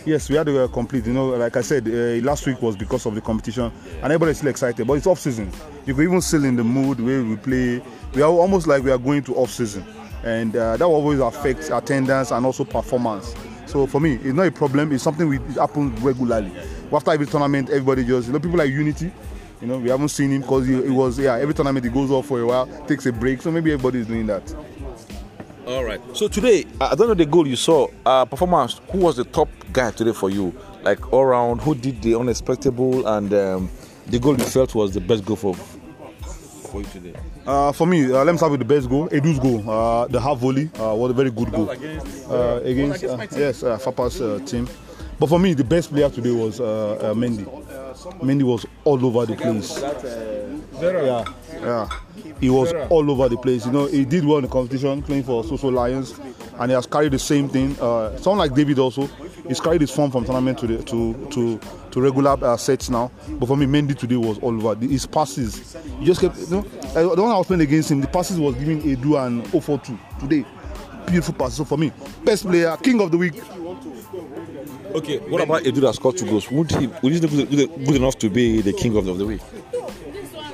Yes, 0.06 0.28
we 0.28 0.36
had 0.36 0.46
to 0.46 0.62
uh, 0.64 0.68
complete. 0.68 1.04
You 1.06 1.12
know, 1.12 1.30
like 1.30 1.56
I 1.56 1.60
said, 1.62 1.88
uh, 1.88 2.24
last 2.24 2.46
week 2.46 2.62
was 2.62 2.76
because 2.76 3.04
of 3.06 3.14
the 3.16 3.20
competition, 3.20 3.72
and 3.96 4.04
everybody's 4.04 4.36
still 4.38 4.50
excited. 4.50 4.86
But 4.86 4.94
it's 4.94 5.06
off 5.08 5.18
season. 5.18 5.50
You 5.86 5.94
could 5.94 6.04
even 6.04 6.20
still 6.20 6.44
in 6.44 6.54
the 6.56 6.62
mood 6.64 7.00
where 7.00 7.22
we 7.24 7.36
play. 7.36 7.82
We 8.14 8.22
are 8.22 8.30
almost 8.30 8.66
like 8.68 8.84
we 8.84 8.90
are 8.92 8.98
going 8.98 9.24
to 9.24 9.34
off 9.34 9.50
season, 9.50 9.84
and 10.22 10.54
uh, 10.54 10.76
that 10.76 10.84
always 10.84 11.18
affects 11.18 11.70
attendance 11.70 12.30
and 12.30 12.46
also 12.46 12.64
performance. 12.64 13.34
So 13.66 13.86
for 13.86 14.00
me, 14.00 14.14
it's 14.16 14.34
not 14.34 14.46
a 14.46 14.52
problem. 14.52 14.92
It's 14.92 15.02
something 15.02 15.28
we 15.28 15.38
it 15.38 15.56
happens 15.56 16.00
regularly. 16.00 16.52
After 16.92 17.12
every 17.12 17.26
tournament, 17.26 17.70
everybody 17.70 18.04
just 18.04 18.26
you 18.26 18.32
know 18.32 18.40
people 18.40 18.58
like 18.58 18.70
Unity. 18.70 19.12
You 19.60 19.66
know, 19.66 19.78
we 19.78 19.90
haven't 19.90 20.08
seen 20.08 20.30
him 20.30 20.40
because 20.40 20.68
it 20.68 20.90
was 20.90 21.18
yeah. 21.18 21.34
Every 21.36 21.54
tournament 21.54 21.84
he 21.84 21.90
goes 21.90 22.10
off 22.10 22.26
for 22.26 22.40
a 22.40 22.46
while, 22.46 22.66
takes 22.86 23.06
a 23.06 23.12
break. 23.12 23.42
So 23.42 23.50
maybe 23.50 23.72
everybody 23.72 24.00
is 24.00 24.06
doing 24.06 24.26
that. 24.26 24.54
All 25.66 25.84
right. 25.84 26.00
So 26.16 26.26
today, 26.28 26.64
I 26.80 26.94
don't 26.94 27.08
know 27.08 27.14
the 27.14 27.26
goal 27.26 27.46
you 27.46 27.56
saw. 27.56 27.88
Uh, 28.04 28.24
performance. 28.24 28.80
Who 28.90 28.98
was 28.98 29.16
the 29.16 29.24
top 29.24 29.48
guy 29.72 29.90
today 29.90 30.12
for 30.12 30.30
you? 30.30 30.54
Like 30.82 31.12
all 31.12 31.26
round, 31.26 31.60
who 31.60 31.74
did 31.74 32.00
the 32.02 32.18
unexpectable 32.18 33.06
and 33.06 33.32
um, 33.34 33.70
the 34.06 34.18
goal 34.18 34.36
you 34.36 34.44
felt 34.44 34.74
was 34.74 34.94
the 34.94 35.00
best 35.00 35.24
goal 35.24 35.36
for 35.36 35.54
for 35.54 36.80
you 36.80 36.86
today? 36.86 37.14
Uh, 37.46 37.72
for 37.72 37.86
me, 37.86 38.04
uh, 38.12 38.22
let 38.24 38.32
me 38.32 38.36
start 38.36 38.52
with 38.52 38.60
the 38.60 38.64
best 38.66 38.88
goal. 38.88 39.08
Edu's 39.10 39.38
goal, 39.38 39.68
uh, 39.68 40.06
the 40.08 40.20
half 40.20 40.38
volley, 40.38 40.70
uh, 40.78 40.94
was 40.94 41.10
a 41.10 41.14
very 41.14 41.30
good 41.30 41.50
goal 41.50 41.70
uh, 41.70 42.60
against 42.62 43.04
uh, 43.04 43.26
yes 43.36 43.62
Fapa's 43.82 44.18
team. 44.50 44.68
But 45.18 45.28
for 45.28 45.38
me, 45.38 45.54
the 45.54 45.64
best 45.64 45.90
player 45.90 46.08
today 46.08 46.30
was 46.30 46.58
Mendy. 46.60 47.44
Mendy 48.22 48.42
was 48.42 48.64
all 48.84 49.04
over 49.04 49.26
the 49.26 49.36
place. 49.36 49.80
Yeah, 50.80 51.24
yeah. 51.60 51.88
He 52.40 52.48
was 52.48 52.72
all 52.88 53.10
over 53.10 53.28
the 53.28 53.36
place. 53.36 53.66
You 53.66 53.72
know, 53.72 53.86
he 53.86 54.04
did 54.06 54.24
well 54.24 54.38
in 54.38 54.44
the 54.44 54.48
competition, 54.48 55.02
playing 55.02 55.24
for 55.24 55.44
Social 55.44 55.70
Lions, 55.70 56.14
and 56.60 56.70
he 56.70 56.74
has 56.74 56.86
carried 56.86 57.12
the 57.12 57.18
same 57.18 57.48
thing. 57.48 57.76
Uh, 57.80 58.14
someone 58.18 58.38
like 58.38 58.54
David 58.54 58.78
also, 58.78 59.06
he's 59.48 59.60
carried 59.60 59.80
his 59.80 59.90
form 59.90 60.10
from 60.10 60.24
tournament 60.26 60.58
to 60.58 60.66
the, 60.66 60.82
to 60.84 61.14
to 61.30 61.58
to 61.90 62.00
regular 62.00 62.36
uh, 62.44 62.56
sets 62.56 62.90
now. 62.90 63.10
But 63.30 63.46
for 63.46 63.56
me, 63.56 63.66
Mendy 63.66 63.96
today 63.98 64.16
was 64.16 64.38
all 64.38 64.54
over. 64.66 64.78
His 64.86 65.06
passes, 65.06 65.74
he 65.98 66.04
just 66.04 66.20
kept. 66.20 66.36
You 66.38 66.50
know, 66.94 67.14
the 67.14 67.22
one 67.22 67.32
I 67.32 67.38
was 67.38 67.46
playing 67.46 67.62
against 67.62 67.90
him, 67.90 68.02
the 68.02 68.08
passes 68.08 68.38
was 68.38 68.54
giving 68.56 68.82
Edu 68.82 69.18
and 69.26 69.46
042 69.48 69.98
today. 70.20 70.44
Beautiful 71.06 71.34
passes. 71.34 71.56
So 71.56 71.64
for 71.64 71.78
me, 71.78 71.92
best 72.24 72.44
player, 72.44 72.76
king 72.82 73.00
of 73.00 73.10
the 73.10 73.18
week. 73.18 73.36
Okay. 74.94 75.18
What 75.30 75.42
about 75.42 75.62
Edu 75.62 75.80
that 75.80 75.94
scored 75.94 76.18
two 76.18 76.26
goals? 76.26 76.50
Would 76.50 76.70
he 76.72 76.88
would 77.02 77.12
he 77.12 77.20
be 77.20 77.44
good, 77.46 77.86
good 77.86 77.96
enough 77.96 78.18
to 78.18 78.28
be 78.28 78.60
the 78.60 78.74
king 78.74 78.96
of 78.98 79.06
the, 79.06 79.12
of 79.12 79.18
the 79.18 79.26
week? 79.26 79.40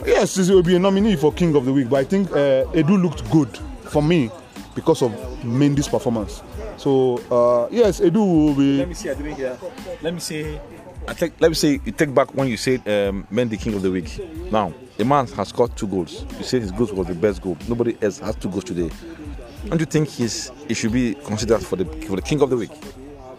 Yes, 0.06 0.36
he 0.36 0.54
will 0.54 0.62
be 0.62 0.76
a 0.76 0.78
nominee 0.78 1.16
for 1.16 1.32
King 1.32 1.56
of 1.56 1.64
the 1.64 1.72
Week, 1.72 1.88
but 1.88 1.96
I 1.96 2.04
think 2.04 2.30
uh, 2.30 2.62
Edu 2.72 3.02
looked 3.02 3.28
good 3.32 3.58
for 3.90 4.00
me 4.00 4.30
because 4.76 5.02
of 5.02 5.10
Mendy's 5.42 5.88
performance. 5.88 6.42
So 6.76 7.18
uh, 7.32 7.66
yes, 7.72 7.98
Edu 8.00 8.18
will 8.22 8.54
be. 8.54 8.78
Let 8.78 8.88
me 8.88 8.94
see. 8.94 9.10
I 9.10 9.14
didn't 9.14 9.34
hear. 9.34 9.58
Let 10.02 10.14
me 10.14 10.20
see. 10.20 10.60
I 11.08 11.14
take, 11.14 11.40
let 11.40 11.48
me 11.48 11.54
say 11.54 11.80
you 11.84 11.92
take 11.92 12.12
back 12.14 12.34
when 12.34 12.48
you 12.48 12.56
said 12.56 12.80
um, 12.86 13.26
Mendy 13.32 13.58
king 13.60 13.74
of 13.74 13.82
the 13.82 13.90
week. 13.90 14.20
Now 14.52 14.72
the 14.96 15.04
man 15.04 15.26
has 15.28 15.48
scored 15.48 15.74
two 15.76 15.88
goals. 15.88 16.24
You 16.38 16.44
said 16.44 16.62
his 16.62 16.70
goal 16.70 16.88
was 16.92 17.08
the 17.08 17.14
best 17.14 17.42
goal. 17.42 17.56
Nobody 17.68 17.96
else 18.00 18.18
has 18.20 18.36
two 18.36 18.48
goals 18.50 18.64
today. 18.64 18.90
Don't 19.66 19.80
you 19.80 19.86
think 19.86 20.08
he's 20.08 20.52
he 20.68 20.74
should 20.74 20.92
be 20.92 21.14
considered 21.24 21.62
for 21.64 21.76
the 21.76 21.84
for 22.06 22.16
the 22.16 22.22
king 22.22 22.40
of 22.42 22.50
the 22.50 22.56
week? 22.56 22.70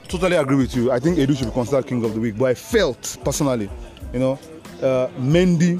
Totally 0.07 0.37
agree 0.37 0.55
with 0.55 0.75
you. 0.75 0.91
I 0.91 0.99
think 0.99 1.17
Edu 1.17 1.37
should 1.37 1.47
be 1.47 1.51
considered 1.53 1.85
King 1.85 2.03
of 2.05 2.13
the 2.13 2.19
Week, 2.21 2.37
but 2.37 2.45
I 2.45 2.53
felt 2.53 3.17
personally, 3.25 3.69
you 4.13 4.19
know, 4.19 4.39
uh, 4.81 5.09
Mendy, 5.19 5.79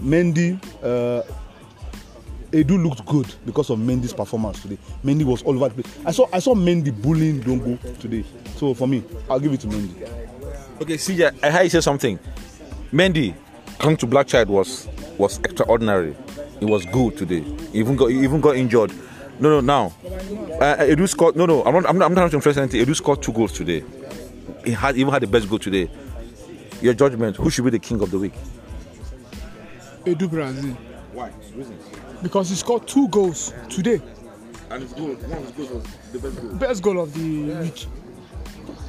Mendy, 0.00 0.58
uh, 0.82 1.22
Edu 2.54 2.80
looked 2.80 3.04
good 3.06 3.34
because 3.44 3.68
of 3.70 3.80
Mendy's 3.80 4.12
performance 4.12 4.62
today. 4.62 4.78
Mendy 5.04 5.24
was 5.24 5.42
all 5.42 5.56
over 5.56 5.68
the 5.74 5.82
place. 5.82 5.98
I 6.06 6.12
saw 6.12 6.28
I 6.32 6.38
saw 6.38 6.54
Mendy 6.54 6.92
bullying 7.02 7.40
Dongo 7.40 7.76
today. 7.98 8.24
So 8.56 8.74
for 8.74 8.86
me, 8.86 9.02
I'll 9.28 9.40
give 9.40 9.52
it 9.52 9.60
to 9.62 9.66
Mendy. 9.66 10.08
Okay, 10.80 10.94
CJ, 10.94 11.42
I 11.42 11.50
heard 11.50 11.64
you 11.64 11.70
say 11.70 11.80
something. 11.80 12.16
Mendy 12.92 13.34
coming 13.80 13.96
to 13.96 14.06
Blackchild 14.06 14.46
was 14.46 14.86
was 15.18 15.38
extraordinary. 15.40 16.14
He 16.60 16.64
was 16.64 16.86
good 16.86 17.16
today. 17.18 17.40
He 17.72 17.80
even 17.80 17.96
got 17.96 18.06
he 18.06 18.22
even 18.22 18.40
got 18.40 18.54
injured. 18.56 18.92
No, 19.40 19.48
no, 19.48 19.60
now. 19.60 19.92
Uh, 20.60 20.76
Edu 20.76 21.08
scored. 21.08 21.34
No, 21.34 21.46
no, 21.46 21.64
I'm 21.64 21.74
not. 21.74 21.86
I'm 21.88 21.98
not, 21.98 22.06
I'm 22.06 22.14
not 22.14 22.32
interested 22.32 22.60
in 22.62 22.70
anything. 22.70 22.86
Edu 22.86 22.94
scored 22.94 23.20
two 23.20 23.32
goals 23.32 23.50
today. 23.50 23.82
He 24.64 24.70
had 24.70 24.96
even 24.96 25.12
had 25.12 25.22
the 25.22 25.26
best 25.26 25.48
goal 25.48 25.58
today. 25.58 25.90
Your 26.80 26.94
judgment: 26.94 27.34
Who 27.34 27.50
should 27.50 27.64
be 27.64 27.70
the 27.70 27.80
king 27.80 28.00
of 28.00 28.12
the 28.12 28.18
week? 28.20 28.34
Edu 30.06 30.30
Brazil. 30.30 30.76
Why? 31.12 31.32
Reasons. 31.56 32.03
Because 32.24 32.48
he 32.48 32.56
scored 32.56 32.88
two 32.88 33.06
goals 33.08 33.52
today. 33.68 34.00
And 34.70 34.82
his 34.82 34.92
goal, 34.94 35.08
one 35.08 35.38
of 35.38 35.44
his 35.44 35.68
goals 35.68 35.70
was 35.70 35.84
the 36.10 36.18
best 36.18 36.40
goal. 36.40 36.50
Best 36.54 36.82
goal 36.82 37.00
of 37.00 37.12
the 37.14 37.54
week. 37.62 37.86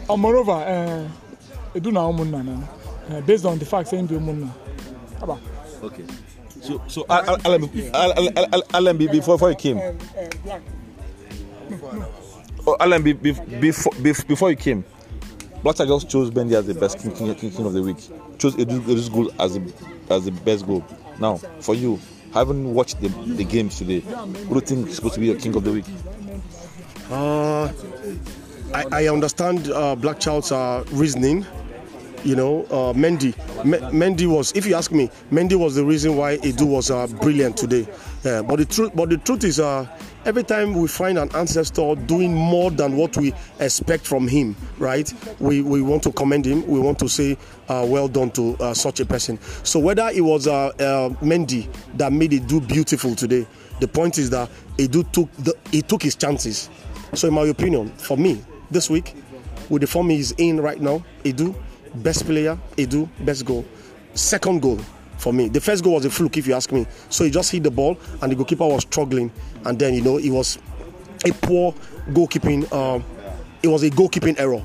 uh, 0.09 0.15
moreover, 0.17 0.51
uh, 0.53 1.77
Edu 1.77 1.91
na 1.91 2.07
umunna 2.09 2.41
na. 2.45 2.55
Uh, 3.17 3.21
based 3.21 3.43
on 3.45 3.59
the 3.59 3.65
fact 3.65 3.89
saying 3.89 4.07
the 4.07 4.15
umunna. 4.15 4.49
Aba. 5.21 5.37
Okay. 5.83 6.05
So, 6.61 6.81
so 6.87 7.05
Al- 7.09 7.29
Al- 7.31 7.41
Allen, 7.45 7.69
Al- 7.93 8.13
Al- 8.13 8.29
Al- 8.37 8.47
Al- 8.53 8.63
Allen, 8.73 8.97
be- 8.97 9.07
before, 9.07 9.35
before 9.35 9.49
you 9.49 9.55
came, 9.57 9.79
oh, 12.65 12.77
Allen, 12.79 13.03
be- 13.03 13.13
be- 13.13 13.31
before, 13.59 13.91
bef- 13.93 14.25
before 14.27 14.49
you 14.49 14.55
came, 14.55 14.83
Blatter 15.61 15.85
just 15.85 16.09
chose 16.09 16.31
Mendy 16.31 16.53
as 16.53 16.65
the 16.65 16.73
best 16.73 16.97
king, 16.99 17.11
king, 17.11 17.35
king, 17.35 17.51
king 17.51 17.65
of 17.65 17.73
the 17.73 17.83
week. 17.83 17.97
Chose 18.39 18.55
Edu, 18.55 18.79
Edu's 18.81 19.09
goal 19.09 19.29
as 19.39 19.53
the, 19.55 19.73
as 20.09 20.25
the 20.25 20.31
best 20.31 20.65
goal. 20.65 20.83
Now, 21.19 21.35
for 21.59 21.75
you, 21.75 21.99
having 22.35 22.73
watched 22.73 23.01
the, 23.01 23.07
the 23.07 23.43
games 23.43 23.77
today, 23.79 24.01
who 24.01 24.49
do 24.49 24.55
you 24.55 24.61
think 24.61 24.87
is 24.89 24.95
supposed 24.97 25.15
to 25.15 25.19
be 25.21 25.25
your 25.27 25.37
king 25.39 25.55
of 25.55 25.63
the 25.63 25.71
week? 25.71 25.85
Uh, 27.09 27.71
I, 28.73 28.85
I 28.91 29.07
understand 29.07 29.71
uh, 29.71 29.95
Black 29.95 30.19
Child's 30.19 30.51
uh, 30.51 30.83
reasoning. 30.91 31.45
You 32.23 32.35
know, 32.35 32.63
uh, 32.65 32.91
Mendy. 32.93 33.35
Me- 33.63 33.77
Mendy 33.77 34.25
was, 34.25 34.51
if 34.53 34.65
you 34.65 34.73
ask 34.75 34.91
me, 34.91 35.11
Mendy 35.31 35.55
was 35.55 35.75
the 35.75 35.85
reason 35.85 36.17
why 36.17 36.37
Edu 36.37 36.65
was 36.67 36.89
uh, 36.89 37.05
brilliant 37.21 37.55
today. 37.55 37.87
Yeah, 38.23 38.41
but 38.41 38.55
the 38.57 38.65
truth, 38.65 38.91
but 38.95 39.09
the 39.11 39.17
truth 39.17 39.43
is, 39.43 39.59
uh, 39.59 39.85
every 40.25 40.43
time 40.43 40.73
we 40.73 40.88
find 40.88 41.17
an 41.17 41.29
ancestor 41.35 41.95
doing 41.95 42.33
more 42.33 42.71
than 42.71 42.97
what 42.97 43.15
we 43.15 43.33
expect 43.59 44.05
from 44.05 44.27
him, 44.27 44.55
right? 44.77 45.11
We 45.39 45.61
we 45.61 45.81
want 45.81 46.03
to 46.03 46.11
commend 46.11 46.45
him. 46.45 46.65
We 46.67 46.79
want 46.79 46.99
to 46.99 47.07
say, 47.07 47.38
uh, 47.69 47.85
well 47.88 48.07
done 48.07 48.31
to 48.31 48.57
uh, 48.59 48.73
such 48.73 48.99
a 48.99 49.05
person. 49.05 49.39
So 49.63 49.79
whether 49.79 50.09
it 50.13 50.21
was 50.21 50.47
uh, 50.47 50.67
uh, 50.67 51.09
Mendy 51.21 51.67
that 51.97 52.11
made 52.11 52.33
it 52.33 52.47
do 52.47 52.59
beautiful 52.59 53.15
today, 53.15 53.47
the 53.79 53.88
point 53.88 54.17
is 54.17 54.29
that 54.31 54.49
Edu 54.77 55.09
took 55.11 55.31
the, 55.33 55.55
he 55.71 55.81
took 55.81 56.01
his 56.01 56.15
chances. 56.15 56.69
So, 57.13 57.27
in 57.27 57.33
my 57.33 57.43
opinion, 57.43 57.89
for 57.91 58.17
me, 58.17 58.43
this 58.71 58.89
week, 58.89 59.15
with 59.69 59.81
the 59.81 59.88
form 59.88 60.09
he's 60.09 60.31
in 60.33 60.59
right 60.59 60.81
now, 60.81 61.03
Edu, 61.23 61.55
best 61.95 62.25
player, 62.25 62.57
Edu, 62.77 63.07
best 63.23 63.45
goal. 63.45 63.65
Second 64.13 64.61
goal 64.61 64.79
for 65.17 65.34
me. 65.34 65.49
The 65.49 65.62
first 65.62 65.84
goal 65.84 65.93
was 65.93 66.06
a 66.06 66.10
fluke, 66.10 66.38
if 66.38 66.47
you 66.47 66.54
ask 66.54 66.71
me. 66.71 66.86
So 67.10 67.23
he 67.23 67.32
just 67.32 67.51
hit 67.51 67.63
the 67.63 67.71
ball, 67.71 67.97
and 68.21 68.32
the 68.32 68.36
goalkeeper 68.36 68.65
was 68.65 68.84
struggling. 68.84 69.32
And 69.65 69.78
then, 69.80 69.93
you 69.93 70.01
know, 70.01 70.17
it 70.17 70.30
was 70.30 70.58
a 71.25 71.32
poor 71.32 71.73
goalkeeping. 72.10 72.71
Um, 72.73 73.04
it 73.63 73.67
was 73.67 73.84
a 73.84 73.89
goalkeeping 73.89 74.39
error, 74.39 74.63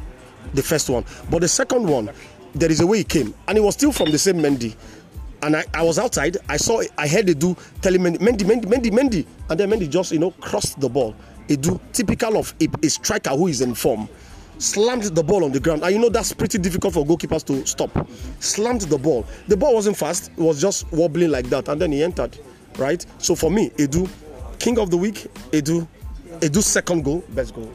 the 0.55 0.63
first 0.63 0.91
one. 0.91 1.05
But 1.31 1.41
the 1.41 1.49
second 1.49 1.89
one, 1.89 2.11
there 2.55 2.71
is 2.71 2.81
a 2.81 2.87
way 2.87 2.99
he 2.99 3.05
came, 3.05 3.35
and 3.49 3.57
it 3.57 3.61
was 3.61 3.75
still 3.75 3.93
from 3.93 4.11
the 4.11 4.19
same 4.19 4.37
Mendy. 4.37 4.75
And 5.43 5.57
I, 5.57 5.65
I 5.73 5.83
was 5.83 5.99
outside. 5.99 6.37
I 6.49 6.59
saw. 6.59 6.83
I 6.99 7.09
heard 7.09 7.27
Edu 7.27 7.57
telling 7.81 8.01
Mendy, 8.03 8.19
Mendy, 8.19 8.45
Mendy, 8.45 8.65
Mendy, 8.67 8.91
Mendy, 8.91 9.27
and 9.49 9.59
then 9.59 9.71
Mendy 9.71 9.89
just 9.89 10.13
you 10.13 10.19
know 10.19 10.33
crossed 10.33 10.79
the 10.81 10.89
ball. 10.89 11.15
A 11.49 11.57
Edu, 11.57 11.81
typical 11.93 12.37
of 12.37 12.55
a, 12.61 12.69
a 12.83 12.91
striker 12.91 13.31
who 13.31 13.47
is 13.47 13.61
in 13.61 13.75
form, 13.75 14.09
slammed 14.61 15.05
the 15.05 15.23
ball 15.23 15.45
on 15.45 15.53
the 15.53 15.61
ground, 15.61 15.83
and 15.83 15.93
you 15.93 15.99
know 15.99 16.09
that's 16.09 16.33
pretty 16.33 16.59
difficult 16.59 16.95
for 16.95 17.05
goalkeepers 17.05 17.45
to 17.47 17.67
stop. 17.67 17.91
Slammed 18.41 18.83
the 18.83 18.99
ball. 18.99 19.27
The 19.49 19.57
ball 19.57 19.75
wasn't 19.75 19.97
fast; 19.97 20.31
it 20.31 20.39
was 20.39 20.61
just 20.61 20.91
wobbling 20.93 21.31
like 21.31 21.47
that, 21.51 21.69
and 21.69 21.81
then 21.81 21.93
he 21.93 22.03
entered. 22.03 22.39
Right. 22.79 23.05
So 23.19 23.35
for 23.35 23.51
me, 23.51 23.71
Edu, 23.71 24.09
king 24.59 24.79
of 24.79 24.91
the 24.91 24.97
week. 24.97 25.27
Edu, 25.51 25.87
Edu's 26.41 26.67
second 26.67 27.05
goal, 27.05 27.25
best 27.31 27.55
goal. 27.55 27.73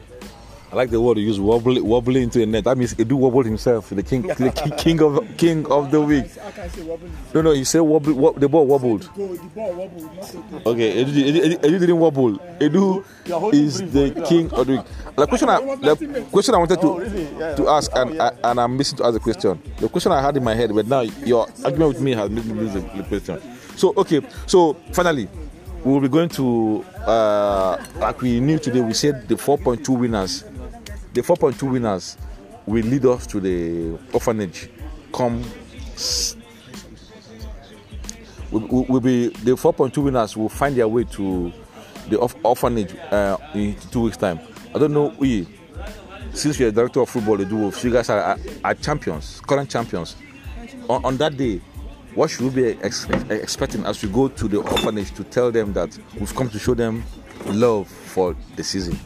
I 0.71 0.75
like 0.75 0.89
the 0.89 0.99
word 0.99 1.17
you 1.19 1.28
use, 1.28 1.39
wobble, 1.39 1.82
wobble 1.84 2.15
into 2.15 2.41
a 2.41 2.45
net. 2.45 2.63
That 2.65 2.78
means 2.78 2.93
Edu 2.95 3.13
wobbled 3.13 3.45
himself, 3.45 3.89
the 3.91 4.04
king, 4.04 4.23
the 4.23 4.51
ki- 4.51 4.71
king 4.78 5.01
of 5.01 5.25
king 5.38 5.65
of 5.71 5.91
the 5.91 6.01
week. 6.01 6.25
I 6.43 6.51
can 6.51 6.69
say 6.69 6.82
wobbling. 6.82 7.12
No, 7.34 7.41
no, 7.43 7.51
you 7.51 7.63
say 7.65 7.80
wobble, 7.80 8.13
wob, 8.13 8.39
the 8.39 8.49
ball 8.49 8.65
wobbled. 8.65 9.04
The 9.15 9.49
ball 9.56 9.73
wobbled, 9.73 10.65
okay. 10.65 11.06
Edu, 11.06 11.13
Edu, 11.13 11.41
Edu, 11.45 11.58
Edu 11.62 11.80
didn't 11.80 11.99
wobble. 11.99 12.38
Edu 12.60 13.06
is 13.54 13.78
the 13.91 14.25
king 14.28 14.51
of 14.54 14.67
the 14.67 14.73
week. 14.78 14.86
The 15.15 15.28
question 15.28 15.47
I, 15.47 15.60
the 15.62 16.25
question 16.30 16.56
I 16.56 16.58
wanted 16.58 16.82
to 16.82 17.56
to 17.56 17.69
ask, 17.69 17.89
and 17.95 18.21
I, 18.21 18.32
and 18.43 18.60
I'm 18.60 18.75
missing 18.75 18.97
to 18.97 19.06
ask 19.06 19.13
the 19.13 19.19
question. 19.21 19.62
The 19.80 19.88
question 19.88 20.12
I 20.12 20.21
had 20.21 20.36
in 20.36 20.43
my 20.43 20.54
head, 20.56 20.75
but 20.75 20.88
now 20.88 21.01
your 21.01 21.47
argument 21.63 21.93
with 21.93 22.01
me 22.01 22.12
has 22.15 22.30
made 22.30 22.45
me 22.45 22.54
lose 22.54 22.73
the, 22.73 22.82
the 22.82 23.04
question. 23.04 23.39
So 23.78 23.93
okay, 23.95 24.19
so 24.45 24.73
finally, 24.91 25.30
we 25.86 25.93
will 25.93 26.01
be 26.01 26.10
going 26.10 26.28
to 26.36 26.84
uh, 27.08 27.82
like 27.95 28.19
we 28.19 28.41
knew 28.41 28.60
today. 28.60 28.82
We 28.82 28.91
said 28.93 29.25
the 29.30 29.36
4.2 29.36 29.88
winners, 29.97 30.43
the 31.15 31.21
4.2 31.21 31.71
winners 31.71 32.17
will 32.65 32.84
lead 32.84 33.06
us 33.06 33.25
to 33.25 33.39
the 33.39 33.97
orphanage. 34.12 34.69
Come 35.13 35.41
will, 38.51 38.84
will, 38.89 38.99
be 38.99 39.30
the 39.30 39.51
4.2 39.51 39.97
winners 40.04 40.36
will 40.36 40.49
find 40.49 40.75
their 40.75 40.89
way 40.89 41.06
to 41.06 41.54
the 42.10 42.17
orph- 42.17 42.36
orphanage 42.43 42.93
uh, 43.12 43.38
in 43.54 43.75
two 43.91 44.01
weeks 44.01 44.17
time. 44.17 44.39
I 44.75 44.78
don't 44.80 44.91
know 44.93 45.13
we 45.17 45.47
since 46.34 46.60
you're 46.60 46.69
director 46.69 46.99
of 46.99 47.10
football, 47.10 47.38
the 47.38 47.45
Wolves, 47.45 47.82
you 47.82 47.91
guys 47.93 48.10
are, 48.10 48.19
are, 48.19 48.38
are 48.65 48.73
champions, 48.73 49.39
current 49.47 49.69
champions. 49.69 50.17
On, 50.89 51.06
on 51.06 51.15
that 51.17 51.38
day, 51.38 51.62
what 52.13 52.30
should 52.30 52.54
we 52.54 52.73
be 52.73 52.80
ex- 52.84 53.10
expecting 53.30 53.86
as 53.86 54.04
we 54.04 54.10
go 54.10 54.28
to 54.28 54.47
the 54.49 54.58
orphanage 54.58 55.13
to 55.13 55.23
tell 55.23 55.49
them 55.49 55.71
that 55.71 55.97
we've 56.19 56.36
come 56.36 56.49
to 56.49 56.60
show 56.60 56.73
them 56.73 57.06
love 57.45 57.88
for 57.88 58.36
the 58.58 58.63
season? 58.65 58.99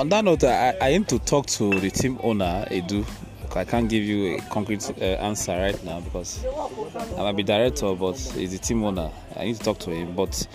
On 0.00 0.08
that 0.08 0.24
note, 0.24 0.44
I, 0.44 0.74
I 0.80 0.88
aim 0.88 1.04
to 1.04 1.18
talk 1.18 1.44
to 1.48 1.78
the 1.78 1.90
team 1.90 2.18
owner, 2.22 2.64
Edu. 2.70 3.06
I 3.54 3.64
can't 3.64 3.86
give 3.86 4.02
you 4.02 4.36
a 4.36 4.40
concrete 4.48 4.90
uh, 4.98 5.04
answer 5.04 5.52
right 5.52 5.84
now 5.84 6.00
because 6.00 6.42
I 7.18 7.18
might 7.18 7.36
be 7.36 7.42
director, 7.42 7.94
but 7.94 8.16
he's 8.16 8.52
the 8.52 8.58
team 8.58 8.82
owner. 8.82 9.10
I 9.36 9.44
need 9.44 9.56
to 9.56 9.62
talk 9.62 9.78
to 9.80 9.90
him, 9.90 10.16
but 10.16 10.48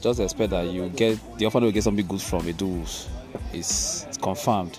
just 0.00 0.20
expect 0.20 0.52
that 0.52 0.68
you 0.68 0.88
get 0.88 1.18
the 1.36 1.44
orphanage 1.44 1.66
will 1.66 1.72
get 1.72 1.82
something 1.84 2.06
good 2.06 2.22
from 2.22 2.44
Edu. 2.44 2.80
It's, 3.52 4.04
it's 4.04 4.16
confirmed. 4.16 4.78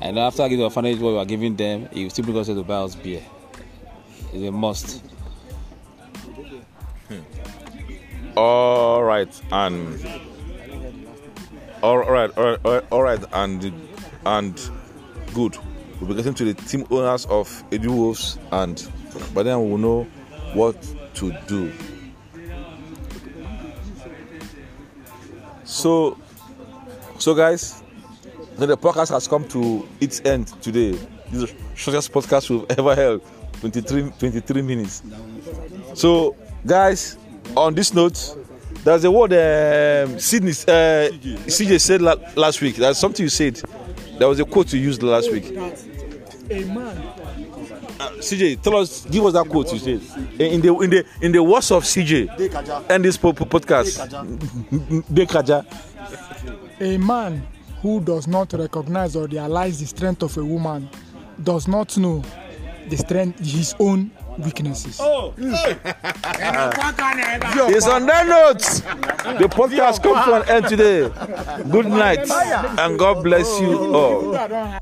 And 0.00 0.16
after 0.16 0.44
giving 0.44 0.58
the 0.58 0.64
orphanage 0.66 1.00
what 1.00 1.14
we 1.14 1.18
are 1.18 1.24
giving 1.24 1.56
them, 1.56 1.88
he 1.92 2.04
will 2.04 2.10
still 2.10 2.26
bring 2.26 2.38
us 2.38 2.46
to 2.46 2.62
buy 2.62 2.76
us 2.76 2.94
beer. 2.94 3.22
It's 4.32 4.44
a 4.44 4.52
must. 4.52 5.02
All 8.36 9.02
right, 9.02 9.42
and 9.50 10.29
all 11.82 11.98
right, 11.98 12.30
all 12.36 12.56
right, 12.64 12.84
all 12.90 13.02
right, 13.02 13.24
and 13.32 13.72
and 14.26 14.70
good. 15.34 15.56
We'll 16.00 16.08
be 16.08 16.14
getting 16.14 16.34
to 16.34 16.44
the 16.44 16.54
team 16.54 16.86
owners 16.90 17.26
of 17.26 17.48
Edu 17.70 17.88
Wolves, 17.88 18.38
and 18.52 18.90
by 19.34 19.42
then 19.42 19.68
we'll 19.68 19.78
know 19.78 20.04
what 20.54 20.76
to 21.14 21.32
do. 21.46 21.72
So, 25.64 26.18
so 27.18 27.34
guys, 27.34 27.82
the 28.56 28.76
podcast 28.76 29.10
has 29.10 29.28
come 29.28 29.46
to 29.48 29.88
its 30.00 30.20
end 30.24 30.48
today. 30.62 30.92
This 31.30 31.42
is 31.42 31.52
the 31.52 31.56
shortest 31.74 32.12
podcast 32.12 32.50
we've 32.50 32.66
ever 32.78 32.94
held 32.94 33.22
23, 33.60 34.10
23 34.18 34.62
minutes. 34.62 35.02
So, 35.94 36.34
guys, 36.66 37.18
on 37.56 37.74
this 37.74 37.94
note, 37.94 38.36
there's 38.84 39.04
a 39.04 39.10
word 39.10 39.32
um, 39.32 40.18
Sydney, 40.18 40.50
uh, 40.50 41.10
CJ 41.46 41.80
said 41.80 42.02
la- 42.02 42.16
last 42.36 42.60
week. 42.60 42.76
That's 42.76 42.98
something 42.98 43.22
you 43.24 43.28
said. 43.30 43.60
There 44.18 44.28
was 44.28 44.40
a 44.40 44.44
quote 44.44 44.72
you 44.72 44.80
used 44.80 45.02
last 45.02 45.30
week. 45.32 45.50
A 46.50 46.64
man 46.64 46.96
CJ, 48.20 48.62
tell 48.62 48.76
us, 48.76 49.04
give 49.06 49.24
us 49.26 49.32
that 49.34 49.46
quote 49.48 49.72
you 49.72 49.78
said 49.78 50.40
in 50.40 50.60
the 50.60 50.74
in 50.78 50.90
the 50.90 51.06
in 51.20 51.32
the 51.32 51.42
words 51.42 51.70
of 51.70 51.84
CJ 51.84 52.90
and 52.90 53.04
this 53.04 53.16
po- 53.16 53.32
po- 53.32 53.44
podcast. 53.44 54.00
A 56.80 56.96
man 56.98 57.46
who 57.82 58.00
does 58.00 58.26
not 58.26 58.52
recognize 58.52 59.16
or 59.16 59.26
realize 59.26 59.80
the 59.80 59.86
strength 59.86 60.22
of 60.22 60.36
a 60.38 60.44
woman 60.44 60.88
does 61.42 61.68
not 61.68 61.96
know 61.98 62.22
the 62.88 62.96
strength 62.96 63.38
his 63.40 63.74
own 63.78 64.10
weaknesses. 64.40 64.98
oh 65.00 65.34
It's 67.72 67.86
on 67.86 68.06
that 68.06 68.26
note. 68.26 68.58
The 69.38 69.48
podcast 69.48 70.02
comes 70.02 70.24
to 70.24 70.34
an 70.42 70.48
end 70.48 70.66
today. 70.68 71.08
Good 71.70 71.86
night 71.86 72.28
and 72.78 72.98
God 72.98 73.22
bless 73.22 73.60
you 73.60 73.94
all. 73.94 74.80